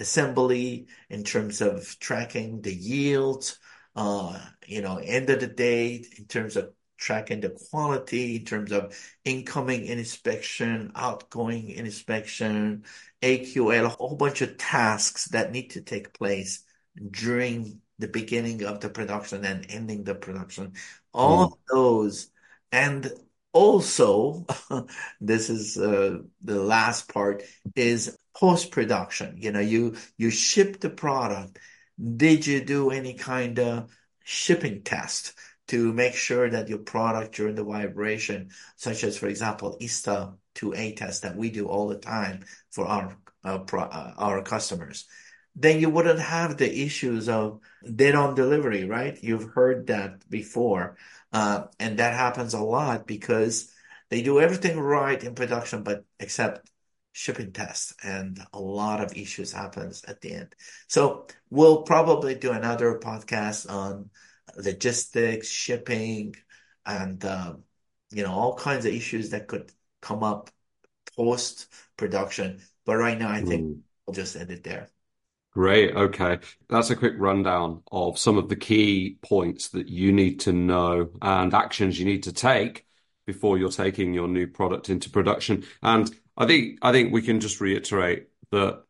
assembly, 0.00 0.86
in 1.10 1.24
terms 1.24 1.60
of 1.60 1.98
tracking 2.00 2.62
the 2.62 2.74
yields, 2.74 3.58
uh, 3.96 4.38
you 4.66 4.82
know, 4.82 4.96
end 4.98 5.30
of 5.30 5.40
the 5.40 5.46
day, 5.46 6.04
in 6.18 6.26
terms 6.26 6.56
of 6.56 6.72
tracking 6.98 7.40
the 7.40 7.50
quality, 7.70 8.36
in 8.36 8.44
terms 8.44 8.72
of 8.72 8.96
incoming 9.24 9.86
inspection, 9.86 10.92
outgoing 10.94 11.70
inspection, 11.70 12.84
AQL, 13.22 13.86
a 13.86 13.88
whole 13.88 14.16
bunch 14.16 14.40
of 14.42 14.56
tasks 14.56 15.26
that 15.26 15.52
need 15.52 15.70
to 15.70 15.80
take 15.82 16.12
place 16.12 16.64
during 17.10 17.80
the 17.98 18.08
beginning 18.08 18.64
of 18.64 18.80
the 18.80 18.88
production 18.88 19.44
and 19.44 19.66
ending 19.68 20.04
the 20.04 20.14
production. 20.14 20.72
All 21.12 21.48
Mm. 21.48 21.58
those. 21.68 22.30
And 22.72 23.10
also, 23.52 24.46
this 25.20 25.50
is 25.50 25.76
uh, 25.78 26.18
the 26.42 26.62
last 26.62 27.12
part 27.12 27.42
is 27.76 28.16
post-production. 28.34 29.36
You 29.38 29.52
know, 29.52 29.60
you 29.60 29.96
you 30.16 30.30
ship 30.30 30.80
the 30.80 30.90
product. 30.90 31.58
Did 32.16 32.46
you 32.46 32.64
do 32.64 32.90
any 32.90 33.14
kind 33.14 33.58
of 33.58 33.90
shipping 34.24 34.82
test 34.82 35.34
to 35.68 35.92
make 35.92 36.14
sure 36.14 36.50
that 36.50 36.68
your 36.68 36.78
product 36.78 37.34
during 37.34 37.54
the 37.54 37.64
vibration, 37.64 38.50
such 38.76 39.04
as, 39.04 39.16
for 39.16 39.26
example, 39.28 39.76
ISTA 39.80 40.34
2A 40.54 40.96
test 40.96 41.22
that 41.22 41.36
we 41.36 41.50
do 41.50 41.66
all 41.66 41.88
the 41.88 41.98
time 41.98 42.44
for 42.70 42.86
our 42.86 43.16
uh, 43.44 43.58
pro, 43.58 43.82
uh, 43.82 44.14
our 44.18 44.42
customers, 44.42 45.06
then 45.54 45.80
you 45.80 45.90
wouldn't 45.90 46.18
have 46.20 46.56
the 46.56 46.82
issues 46.84 47.28
of 47.28 47.60
dead 47.94 48.14
on 48.14 48.34
delivery, 48.34 48.84
right? 48.84 49.18
You've 49.22 49.50
heard 49.52 49.88
that 49.88 50.28
before. 50.28 50.96
Uh, 51.32 51.64
and 51.78 51.98
that 51.98 52.14
happens 52.14 52.54
a 52.54 52.60
lot 52.60 53.06
because 53.06 53.72
they 54.10 54.22
do 54.22 54.40
everything 54.40 54.78
right 54.78 55.22
in 55.22 55.34
production, 55.34 55.82
but 55.82 56.04
except 56.20 56.70
shipping 57.12 57.52
tests 57.52 57.94
and 58.02 58.40
a 58.52 58.60
lot 58.60 59.00
of 59.02 59.16
issues 59.16 59.52
happens 59.52 60.04
at 60.04 60.20
the 60.20 60.32
end. 60.34 60.54
So 60.88 61.26
we'll 61.50 61.82
probably 61.82 62.34
do 62.34 62.52
another 62.52 62.98
podcast 62.98 63.70
on 63.70 64.10
logistics, 64.56 65.48
shipping, 65.48 66.34
and 66.86 67.24
uh, 67.24 67.54
you 68.10 68.22
know 68.22 68.32
all 68.32 68.56
kinds 68.56 68.84
of 68.86 68.94
issues 68.94 69.30
that 69.30 69.48
could 69.48 69.70
come 70.00 70.22
up 70.22 70.50
post 71.16 71.72
production. 71.96 72.60
But 72.86 72.96
right 72.96 73.18
now, 73.18 73.30
I 73.30 73.42
think 73.42 73.68
Mm. 73.68 73.82
we'll 74.06 74.14
just 74.14 74.36
end 74.36 74.50
it 74.50 74.64
there. 74.64 74.88
Great. 75.52 75.94
Okay. 75.94 76.38
That's 76.70 76.88
a 76.90 76.96
quick 76.96 77.12
rundown 77.18 77.82
of 77.92 78.18
some 78.18 78.38
of 78.38 78.48
the 78.48 78.56
key 78.56 79.18
points 79.20 79.68
that 79.70 79.86
you 79.88 80.10
need 80.10 80.40
to 80.40 80.52
know 80.52 81.10
and 81.20 81.52
actions 81.52 81.98
you 81.98 82.06
need 82.06 82.22
to 82.22 82.32
take 82.32 82.86
before 83.26 83.58
you're 83.58 83.70
taking 83.70 84.14
your 84.14 84.28
new 84.28 84.46
product 84.46 84.88
into 84.88 85.10
production. 85.10 85.64
And 85.82 86.10
I 86.42 86.46
think 86.46 86.78
I 86.82 86.92
think 86.92 87.12
we 87.12 87.22
can 87.22 87.40
just 87.40 87.60
reiterate 87.60 88.28
that 88.50 88.82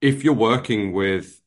if 0.00 0.24
you're 0.24 0.34
working 0.34 0.92
with 0.92 1.40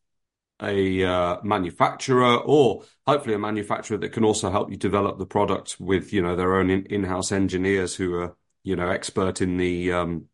a 0.62 1.04
uh, 1.04 1.38
manufacturer 1.44 2.38
or 2.38 2.84
hopefully 3.08 3.34
a 3.34 3.40
manufacturer 3.40 3.98
that 3.98 4.12
can 4.12 4.24
also 4.24 4.52
help 4.52 4.70
you 4.70 4.78
develop 4.78 5.18
the 5.18 5.26
product 5.26 5.78
with, 5.80 6.14
you 6.14 6.22
know, 6.22 6.36
their 6.36 6.56
own 6.56 6.70
in 6.70 6.86
in-house 6.86 7.32
engineers 7.32 7.96
who 7.96 8.14
are, 8.16 8.36
you 8.64 8.76
know, 8.76 8.90
expert 8.90 9.42
in 9.42 9.58
the 9.58 9.92
um, 9.92 10.26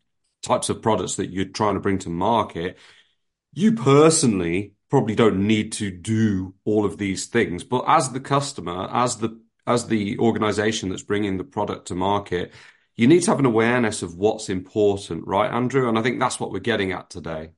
types 0.44 0.70
of 0.70 0.82
products 0.82 1.16
that 1.16 1.30
you're 1.30 1.46
trying 1.46 1.76
to 1.76 1.80
bring 1.80 2.00
to 2.00 2.10
market 2.10 2.78
you 3.58 3.74
personally 3.74 4.74
probably 4.90 5.16
don't 5.16 5.48
need 5.48 5.72
to 5.72 5.90
do 5.90 6.54
all 6.64 6.86
of 6.86 7.00
these 7.00 7.26
things, 7.26 7.64
but 7.64 7.84
as 7.88 8.12
the 8.12 8.20
customer, 8.20 8.88
as 8.92 9.18
the 9.18 9.42
as 9.66 9.88
the 9.88 10.20
organization 10.20 10.90
that's 10.90 11.02
bringing 11.02 11.38
the 11.38 11.44
product 11.44 11.88
to 11.88 11.96
market, 11.96 12.54
you 12.98 13.08
need 13.08 13.22
to 13.24 13.32
have 13.32 13.40
an 13.40 13.46
awareness 13.46 14.02
of 14.02 14.16
what's 14.16 14.50
important, 14.50 15.28
right, 15.28 15.52
Andrew? 15.52 15.88
And 15.88 15.98
I 15.98 16.02
think 16.02 16.20
that's 16.20 16.40
what 16.40 16.52
we're 16.52 16.60
getting 16.60 16.92
at 16.92 17.10
today. 17.10 17.52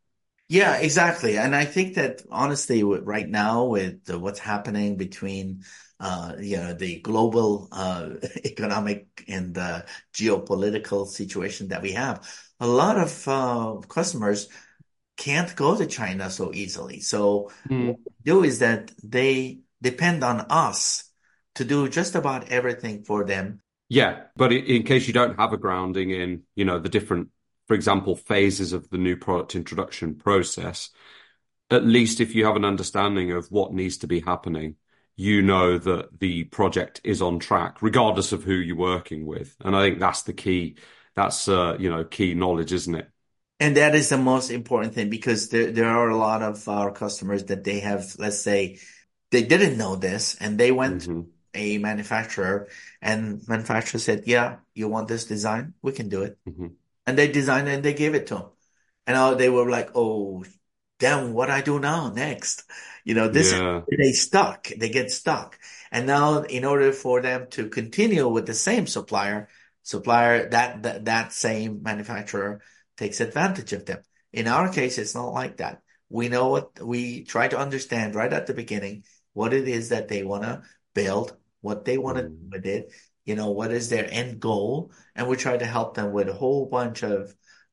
Yeah, 0.47 0.77
exactly. 0.77 1.37
And 1.37 1.55
I 1.55 1.65
think 1.65 1.95
that 1.95 2.23
honestly, 2.31 2.83
right 2.83 3.27
now 3.29 3.65
with 3.65 4.09
what's 4.09 4.39
happening 4.39 4.97
between, 4.97 5.63
uh, 5.99 6.35
you 6.39 6.57
know, 6.57 6.73
the 6.73 6.99
global 7.01 7.67
uh, 7.71 8.09
economic 8.45 9.23
and 9.27 9.55
uh, 9.57 9.83
geopolitical 10.13 11.07
situation 11.07 11.67
that 11.67 11.83
we 11.83 11.91
have, 11.91 12.27
a 12.59 12.67
lot 12.67 12.97
of 12.97 13.27
uh, 13.27 13.75
customers 13.87 14.49
can't 15.17 15.55
go 15.55 15.77
to 15.77 15.85
China 15.85 16.29
so 16.29 16.53
easily. 16.53 16.99
So 17.01 17.51
what 17.75 17.97
Mm. 17.97 18.03
we 18.05 18.11
do 18.23 18.43
is 18.43 18.59
that 18.59 18.91
they 19.03 19.59
depend 19.81 20.23
on 20.23 20.41
us 20.49 21.05
to 21.55 21.65
do 21.65 21.89
just 21.89 22.15
about 22.15 22.49
everything 22.49 23.03
for 23.03 23.25
them. 23.25 23.61
Yeah, 23.89 24.23
but 24.35 24.53
in, 24.53 24.83
case 24.83 25.07
you 25.07 25.13
don't 25.13 25.39
have 25.39 25.51
a 25.51 25.57
grounding 25.57 26.11
in, 26.11 26.43
you 26.55 26.63
know, 26.63 26.79
the 26.79 26.89
different, 26.89 27.29
for 27.67 27.73
example, 27.73 28.15
phases 28.15 28.71
of 28.71 28.89
the 28.89 28.99
new 28.99 29.17
product 29.17 29.55
introduction 29.55 30.15
process, 30.15 30.91
at 31.71 31.85
least 31.85 32.19
if 32.21 32.35
you 32.35 32.45
have 32.45 32.55
an 32.55 32.65
understanding 32.65 33.31
of 33.31 33.51
what 33.51 33.73
needs 33.73 33.97
to 33.99 34.07
be 34.07 34.19
happening, 34.21 34.75
you 35.15 35.41
know 35.41 35.77
that 35.77 36.19
the 36.19 36.45
project 36.45 37.01
is 37.03 37.21
on 37.21 37.39
track, 37.39 37.81
regardless 37.81 38.31
of 38.31 38.43
who 38.43 38.53
you're 38.53 38.75
working 38.77 39.25
with. 39.25 39.55
And 39.61 39.75
I 39.75 39.81
think 39.81 39.99
that's 39.99 40.23
the 40.23 40.33
key. 40.33 40.77
That's 41.15 41.47
uh, 41.47 41.75
you 41.79 41.89
know, 41.89 42.05
key 42.05 42.33
knowledge, 42.35 42.71
isn't 42.71 42.95
it? 42.95 43.09
And 43.59 43.75
that 43.77 43.95
is 43.95 44.09
the 44.09 44.17
most 44.17 44.51
important 44.51 44.93
thing 44.93 45.09
because 45.09 45.49
there, 45.49 45.71
there 45.71 45.89
are 45.89 46.09
a 46.09 46.17
lot 46.17 46.41
of 46.41 46.67
our 46.69 46.91
customers 46.91 47.45
that 47.45 47.63
they 47.63 47.79
have, 47.81 48.15
let's 48.17 48.39
say, 48.39 48.79
they 49.31 49.43
didn't 49.43 49.77
know 49.77 49.95
this 49.95 50.35
and 50.35 50.57
they 50.57 50.71
went 50.71 51.01
to 51.01 51.09
hmm 51.09 51.21
a 51.53 51.77
manufacturer 51.77 52.67
and 53.01 53.41
manufacturer 53.47 53.99
said, 53.99 54.23
yeah, 54.25 54.57
you 54.73 54.87
want 54.87 55.07
this 55.07 55.25
design? 55.25 55.73
We 55.81 55.91
can 55.91 56.09
do 56.09 56.23
it. 56.23 56.37
hmm 56.45 56.67
And 57.05 57.17
they 57.17 57.31
designed 57.31 57.67
it 57.67 57.75
and 57.75 57.83
they 57.83 57.93
gave 57.93 58.15
it 58.15 58.27
to 58.27 58.35
them. 58.35 58.49
And 59.07 59.15
now 59.15 59.33
they 59.33 59.49
were 59.49 59.69
like, 59.69 59.89
oh, 59.95 60.43
damn, 60.99 61.33
what 61.33 61.49
I 61.49 61.61
do 61.61 61.79
now 61.79 62.09
next? 62.11 62.63
You 63.03 63.15
know, 63.15 63.27
this 63.27 63.53
Yeah. 63.53 63.81
they 63.97 64.11
stuck, 64.11 64.67
they 64.67 64.89
get 64.89 65.11
stuck. 65.11 65.57
And 65.91 66.05
now 66.05 66.41
in 66.43 66.65
order 66.65 66.91
for 66.91 67.21
them 67.21 67.47
to 67.51 67.69
continue 67.69 68.27
with 68.27 68.45
the 68.45 68.53
same 68.53 68.85
supplier, 68.87 69.49
supplier 69.83 70.49
that 70.49 70.83
that, 70.83 71.05
that 71.05 71.33
same 71.33 71.81
manufacturer 71.81 72.61
takes 72.97 73.19
advantage 73.21 73.73
of 73.73 73.85
them. 73.85 74.03
In 74.31 74.47
our 74.47 74.71
case, 74.71 74.97
it's 74.97 75.15
not 75.15 75.33
like 75.33 75.57
that. 75.57 75.81
We 76.09 76.29
know 76.29 76.49
what 76.49 76.79
we 76.81 77.23
try 77.23 77.47
to 77.47 77.57
understand 77.57 78.15
right 78.15 78.31
at 78.31 78.47
the 78.47 78.53
beginning 78.53 79.03
what 79.33 79.53
it 79.53 79.67
is 79.67 79.89
that 79.89 80.07
they 80.07 80.23
want 80.23 80.43
to 80.43 80.61
build, 81.01 81.27
what 81.61 81.83
they 81.85 81.97
want 81.97 82.17
to 82.17 82.23
do 82.23 82.35
Mm. 82.35 82.51
with 82.53 82.65
it, 82.65 82.83
you 83.29 83.35
know, 83.35 83.51
what 83.59 83.71
is 83.71 83.87
their 83.89 84.07
end 84.21 84.39
goal, 84.39 84.91
and 85.15 85.27
we 85.27 85.35
try 85.35 85.55
to 85.57 85.65
help 85.65 85.89
them 85.93 86.09
with 86.17 86.27
a 86.29 86.39
whole 86.41 86.65
bunch 86.77 87.03
of 87.03 87.19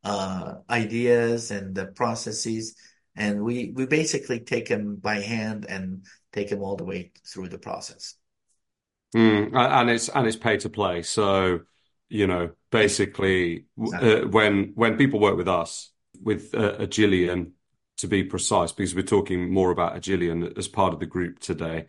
uh, 0.04 0.48
ideas 0.68 1.50
and 1.50 1.74
the 1.74 1.86
processes. 1.86 2.64
And 3.14 3.34
we, 3.48 3.72
we 3.78 3.86
basically 3.86 4.40
take 4.40 4.66
them 4.68 5.00
by 5.00 5.16
hand 5.20 5.66
and 5.74 6.04
take 6.32 6.48
them 6.50 6.62
all 6.62 6.76
the 6.76 6.84
way 6.84 7.12
through 7.30 7.48
the 7.48 7.58
process. 7.58 8.14
Mm. 9.14 9.54
And 9.54 9.90
it's 9.90 10.08
and 10.08 10.26
it's 10.26 10.36
pay 10.36 10.56
to 10.58 10.68
play. 10.68 11.02
So, 11.02 11.60
you 12.08 12.26
know, 12.26 12.50
basically, 12.70 13.64
Exactly. 13.80 14.12
uh, 14.12 14.28
when 14.28 14.72
when 14.74 14.96
people 14.96 15.18
work 15.20 15.36
with 15.36 15.48
us, 15.48 15.92
with 16.22 16.54
uh, 16.54 16.76
Agilian, 16.78 17.52
to 17.96 18.06
be 18.08 18.22
precise, 18.24 18.72
because 18.72 18.94
we're 18.94 19.02
talking 19.18 19.50
more 19.50 19.70
about 19.70 19.96
Agilian 19.96 20.58
as 20.58 20.68
part 20.68 20.92
of 20.92 21.00
the 21.00 21.06
group 21.06 21.38
today. 21.40 21.86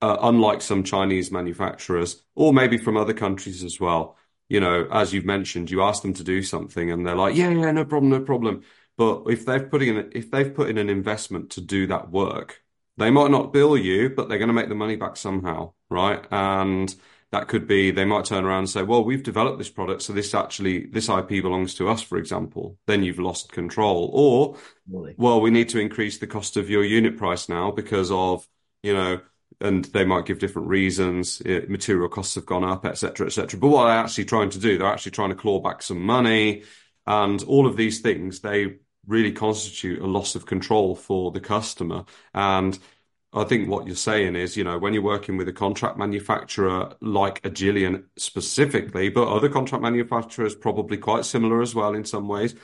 Uh, 0.00 0.16
unlike 0.22 0.62
some 0.62 0.82
Chinese 0.84 1.30
manufacturers, 1.30 2.22
or 2.34 2.52
maybe 2.52 2.78
from 2.78 2.96
other 2.96 3.14
countries 3.14 3.64
as 3.64 3.80
well. 3.80 4.16
You 4.48 4.60
know, 4.60 4.88
as 4.90 5.12
you've 5.12 5.26
mentioned, 5.26 5.70
you 5.70 5.82
ask 5.82 6.02
them 6.02 6.14
to 6.14 6.24
do 6.24 6.42
something 6.42 6.90
and 6.90 7.06
they're 7.06 7.14
like, 7.14 7.36
yeah, 7.36 7.50
yeah, 7.50 7.70
no 7.70 7.84
problem, 7.84 8.10
no 8.10 8.20
problem. 8.20 8.62
But 8.96 9.24
if 9.28 9.44
they've 9.44 9.70
put 9.70 9.82
in, 9.82 10.10
if 10.12 10.30
they've 10.30 10.54
put 10.54 10.70
in 10.70 10.78
an 10.78 10.88
investment 10.88 11.50
to 11.50 11.60
do 11.60 11.86
that 11.88 12.10
work, 12.10 12.62
they 12.96 13.10
might 13.10 13.30
not 13.30 13.52
bill 13.52 13.76
you, 13.76 14.10
but 14.10 14.28
they're 14.28 14.38
going 14.38 14.48
to 14.48 14.54
make 14.54 14.68
the 14.68 14.74
money 14.74 14.96
back 14.96 15.16
somehow, 15.16 15.72
right? 15.88 16.26
And 16.30 16.92
that 17.30 17.46
could 17.46 17.66
be, 17.68 17.90
they 17.90 18.04
might 18.04 18.24
turn 18.24 18.44
around 18.44 18.60
and 18.60 18.70
say, 18.70 18.82
well, 18.82 19.04
we've 19.04 19.22
developed 19.22 19.58
this 19.58 19.68
product, 19.70 20.02
so 20.02 20.12
this 20.12 20.34
actually, 20.34 20.86
this 20.86 21.08
IP 21.08 21.28
belongs 21.28 21.74
to 21.74 21.88
us, 21.88 22.02
for 22.02 22.18
example. 22.18 22.78
Then 22.86 23.04
you've 23.04 23.18
lost 23.18 23.52
control. 23.52 24.10
Or, 24.12 24.56
Really. 24.90 25.14
well, 25.16 25.40
we 25.40 25.50
need 25.50 25.68
to 25.70 25.78
increase 25.78 26.18
the 26.18 26.26
cost 26.26 26.56
of 26.56 26.70
your 26.70 26.84
unit 26.84 27.16
price 27.16 27.48
now 27.48 27.70
because 27.70 28.10
of, 28.10 28.48
you 28.82 28.94
know, 28.94 29.20
and 29.60 29.84
they 29.86 30.04
might 30.04 30.26
give 30.26 30.38
different 30.38 30.68
reasons. 30.68 31.42
eh, 31.44 31.62
material 31.68 32.08
costs 32.08 32.34
have 32.36 32.46
gone 32.46 32.64
up, 32.64 32.84
etc., 32.84 33.26
etc. 33.26 33.58
But 33.58 33.68
what 33.68 33.84
they're 33.86 33.98
actually 33.98 34.26
trying 34.26 34.50
to 34.50 34.58
do, 34.58 34.78
they're 34.78 34.86
actually 34.86 35.12
trying 35.12 35.30
to 35.30 35.34
claw 35.34 35.60
back 35.60 35.82
some 35.82 36.00
money, 36.00 36.62
and 37.06 37.42
all 37.44 37.66
of 37.66 37.76
these 37.76 38.00
things, 38.00 38.40
they 38.40 38.76
really 39.06 39.32
constitute 39.32 40.00
a 40.02 40.06
loss 40.06 40.34
of 40.34 40.46
control 40.46 40.94
for 40.94 41.32
the 41.32 41.40
customer. 41.40 42.04
And 42.34 42.78
I 43.32 43.44
think 43.44 43.68
what 43.68 43.86
you're 43.86 43.96
saying 43.96 44.36
is, 44.36 44.56
you 44.56 44.64
know, 44.64 44.78
when 44.78 44.94
you're 44.94 45.02
working 45.02 45.36
with 45.36 45.48
a 45.48 45.52
contract 45.52 45.98
manufacturer 45.98 46.94
like 47.00 47.42
Agilian 47.42 48.04
specifically, 48.16 49.08
but 49.10 49.28
other 49.28 49.48
contract 49.48 49.82
manufacturers 49.82 50.54
probably 50.54 50.96
quite 50.98 51.24
similar 51.24 51.60
as 51.62 51.74
well 51.74 51.94
in 51.94 52.04
some 52.04 52.28
ways, 52.28 52.54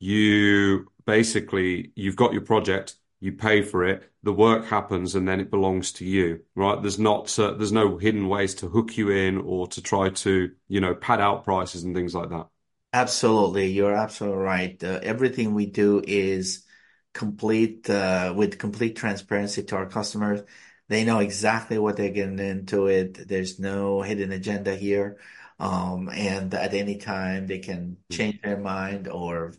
you 0.00 0.88
basically 1.06 1.92
you've 1.96 2.16
got 2.16 2.32
your 2.32 2.42
project, 2.42 2.96
you 3.20 3.32
pay 3.32 3.62
for 3.62 3.84
it, 3.84 4.10
the 4.22 4.32
work 4.32 4.66
happens, 4.66 5.14
and 5.14 5.26
then 5.28 5.40
it 5.40 5.50
belongs 5.50 5.92
to 5.92 6.04
you, 6.04 6.40
right? 6.54 6.80
There's 6.80 6.98
not 6.98 7.36
uh, 7.38 7.52
there's 7.54 7.72
no 7.72 7.98
hidden 7.98 8.28
ways 8.28 8.54
to 8.56 8.68
hook 8.68 8.96
you 8.96 9.10
in 9.10 9.38
or 9.38 9.66
to 9.68 9.82
try 9.82 10.10
to, 10.10 10.50
you 10.68 10.80
know, 10.80 10.94
pad 10.94 11.20
out 11.20 11.44
prices 11.44 11.84
and 11.84 11.94
things 11.94 12.14
like 12.14 12.30
that. 12.30 12.48
Absolutely. 12.92 13.66
You're 13.68 13.94
absolutely 13.94 14.38
right. 14.38 14.82
Uh, 14.84 15.00
everything 15.02 15.54
we 15.54 15.66
do 15.66 16.02
is 16.06 16.64
complete, 17.12 17.88
uh, 17.90 18.32
with 18.36 18.58
complete 18.58 18.96
transparency 18.96 19.62
to 19.64 19.76
our 19.76 19.86
customers. 19.88 20.40
They 20.88 21.04
know 21.04 21.18
exactly 21.18 21.78
what 21.78 21.96
they're 21.96 22.10
getting 22.10 22.38
into 22.38 22.86
it. 22.86 23.28
There's 23.28 23.58
no 23.58 24.00
hidden 24.00 24.32
agenda 24.32 24.74
here. 24.74 25.18
Um, 25.60 26.08
and 26.08 26.54
at 26.54 26.72
any 26.72 26.96
time 26.96 27.46
they 27.46 27.58
can 27.58 27.98
change 28.10 28.40
their 28.42 28.56
mind 28.56 29.08
or, 29.08 29.52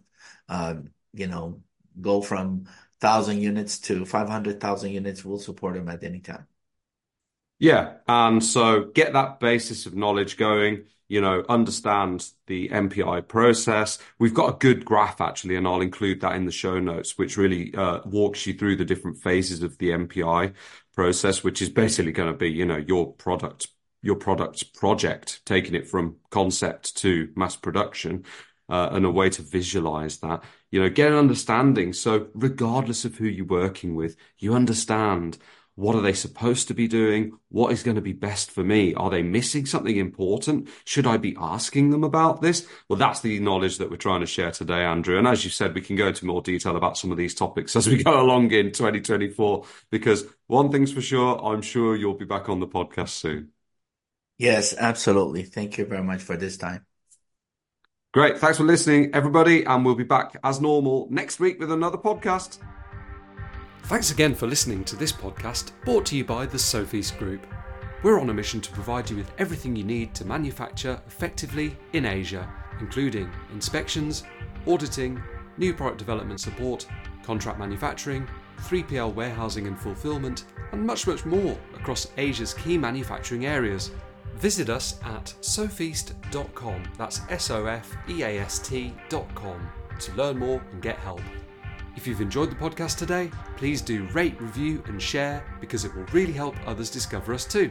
uh, 0.47 0.75
you 1.13 1.27
know, 1.27 1.61
go 2.01 2.21
from 2.21 2.65
thousand 2.99 3.41
units 3.41 3.79
to 3.79 4.05
500,000 4.05 4.91
units. 4.91 5.23
We'll 5.23 5.39
support 5.39 5.75
them 5.75 5.89
at 5.89 6.03
any 6.03 6.19
time. 6.19 6.47
Yeah. 7.59 7.95
And 8.07 8.43
so 8.43 8.85
get 8.85 9.13
that 9.13 9.39
basis 9.39 9.85
of 9.85 9.93
knowledge 9.93 10.37
going, 10.37 10.85
you 11.09 11.19
know, 11.19 11.43
understand 11.49 12.29
the 12.47 12.69
NPI 12.69 13.27
process. 13.27 13.99
We've 14.17 14.33
got 14.33 14.55
a 14.55 14.57
good 14.57 14.85
graph 14.85 15.19
actually, 15.19 15.55
and 15.55 15.67
I'll 15.67 15.81
include 15.81 16.21
that 16.21 16.35
in 16.35 16.45
the 16.45 16.51
show 16.51 16.79
notes, 16.79 17.17
which 17.17 17.35
really 17.35 17.75
uh, 17.75 17.99
walks 18.05 18.47
you 18.47 18.53
through 18.53 18.77
the 18.77 18.85
different 18.85 19.17
phases 19.17 19.61
of 19.61 19.77
the 19.77 19.89
NPI 19.89 20.53
process, 20.95 21.43
which 21.43 21.61
is 21.61 21.69
basically 21.69 22.13
going 22.13 22.31
to 22.31 22.37
be, 22.37 22.49
you 22.49 22.65
know, 22.65 22.77
your 22.77 23.11
product, 23.13 23.67
your 24.01 24.15
product 24.15 24.73
project, 24.75 25.41
taking 25.45 25.75
it 25.75 25.87
from 25.87 26.15
concept 26.29 26.95
to 26.97 27.29
mass 27.35 27.57
production. 27.57 28.23
Uh, 28.69 28.89
and 28.91 29.05
a 29.05 29.09
way 29.09 29.29
to 29.31 29.41
visualize 29.41 30.17
that, 30.19 30.43
you 30.69 30.79
know, 30.79 30.89
get 30.89 31.11
an 31.11 31.17
understanding. 31.17 31.91
So 31.91 32.27
regardless 32.35 33.03
of 33.03 33.15
who 33.15 33.25
you're 33.25 33.45
working 33.45 33.95
with, 33.95 34.15
you 34.37 34.53
understand 34.53 35.39
what 35.79 35.95
are 35.95 36.01
they 36.01 36.11
supposed 36.13 36.67
to 36.67 36.73
be 36.73 36.89
doing? 36.89 37.39
What 37.47 37.71
is 37.71 37.83
going 37.83 37.95
to 37.95 38.01
be 38.01 38.11
best 38.11 38.51
for 38.51 38.65
me? 38.65 38.93
Are 38.95 39.09
they 39.09 39.23
missing 39.23 39.65
something 39.65 39.95
important? 39.95 40.67
Should 40.83 41.07
I 41.07 41.15
be 41.15 41.37
asking 41.39 41.91
them 41.91 42.03
about 42.03 42.41
this? 42.41 42.67
Well, 42.89 42.99
that's 42.99 43.21
the 43.21 43.39
knowledge 43.39 43.77
that 43.77 43.89
we're 43.89 43.95
trying 43.95 44.19
to 44.19 44.25
share 44.25 44.51
today, 44.51 44.83
Andrew. 44.83 45.17
And 45.17 45.25
as 45.25 45.45
you 45.45 45.49
said, 45.49 45.73
we 45.73 45.79
can 45.79 45.95
go 45.95 46.07
into 46.09 46.25
more 46.25 46.41
detail 46.41 46.75
about 46.75 46.97
some 46.97 47.11
of 47.11 47.17
these 47.17 47.33
topics 47.33 47.77
as 47.77 47.87
we 47.87 48.03
go 48.03 48.21
along 48.25 48.51
in 48.51 48.73
2024, 48.73 49.63
because 49.89 50.25
one 50.47 50.69
thing's 50.69 50.91
for 50.91 51.01
sure, 51.01 51.39
I'm 51.41 51.61
sure 51.61 51.95
you'll 51.95 52.13
be 52.13 52.25
back 52.25 52.49
on 52.49 52.59
the 52.59 52.67
podcast 52.67 53.09
soon. 53.09 53.53
Yes, 54.39 54.73
absolutely. 54.73 55.43
Thank 55.43 55.77
you 55.77 55.85
very 55.85 56.03
much 56.03 56.21
for 56.23 56.35
this 56.37 56.57
time. 56.57 56.85
Great. 58.11 58.39
Thanks 58.39 58.57
for 58.57 58.63
listening, 58.63 59.11
everybody. 59.13 59.63
And 59.65 59.85
we'll 59.85 59.93
be 59.93 60.03
back 60.03 60.35
as 60.43 60.59
normal 60.59 61.07
next 61.11 61.39
week 61.39 61.59
with 61.59 61.71
another 61.71 61.97
podcast. 61.97 62.57
Thanks 63.83 64.09
again 64.09 64.33
for 64.33 64.47
listening 64.47 64.83
to 64.85 64.95
this 64.95 65.11
podcast 65.11 65.73
brought 65.85 66.07
to 66.07 66.17
you 66.17 66.25
by 66.25 66.47
the 66.47 66.57
Sofeast 66.57 67.19
Group. 67.19 67.45
We're 68.01 68.19
on 68.19 68.31
a 68.31 68.33
mission 68.33 68.61
to 68.61 68.71
provide 68.71 69.11
you 69.11 69.15
with 69.15 69.31
everything 69.37 69.75
you 69.75 69.83
need 69.83 70.15
to 70.15 70.25
manufacture 70.25 70.99
effectively 71.05 71.77
in 71.93 72.07
Asia, 72.07 72.51
including 72.79 73.29
inspections, 73.53 74.23
auditing, 74.65 75.21
new 75.59 75.71
product 75.71 75.99
development 75.99 76.39
support, 76.39 76.87
contract 77.23 77.59
manufacturing, 77.59 78.27
3PL 78.61 79.13
warehousing 79.13 79.67
and 79.67 79.79
fulfillment, 79.79 80.45
and 80.71 80.83
much, 80.83 81.05
much 81.05 81.25
more 81.25 81.55
across 81.75 82.07
Asia's 82.17 82.55
key 82.55 82.75
manufacturing 82.75 83.45
areas. 83.45 83.91
Visit 84.39 84.69
us 84.69 84.99
at 85.03 85.33
sofeast.com, 85.41 86.83
that's 86.97 87.21
S 87.29 87.51
O 87.51 87.65
F 87.65 87.95
E 88.07 88.23
A 88.23 88.39
S 88.39 88.59
T.com, 88.59 89.69
to 89.99 90.13
learn 90.13 90.37
more 90.37 90.63
and 90.71 90.81
get 90.81 90.97
help. 90.99 91.21
If 91.97 92.07
you've 92.07 92.21
enjoyed 92.21 92.49
the 92.49 92.55
podcast 92.55 92.97
today, 92.97 93.29
please 93.57 93.81
do 93.81 94.07
rate, 94.13 94.39
review, 94.39 94.81
and 94.87 95.01
share 95.01 95.43
because 95.59 95.83
it 95.83 95.93
will 95.93 96.05
really 96.13 96.31
help 96.31 96.55
others 96.65 96.89
discover 96.89 97.33
us 97.33 97.43
too. 97.43 97.69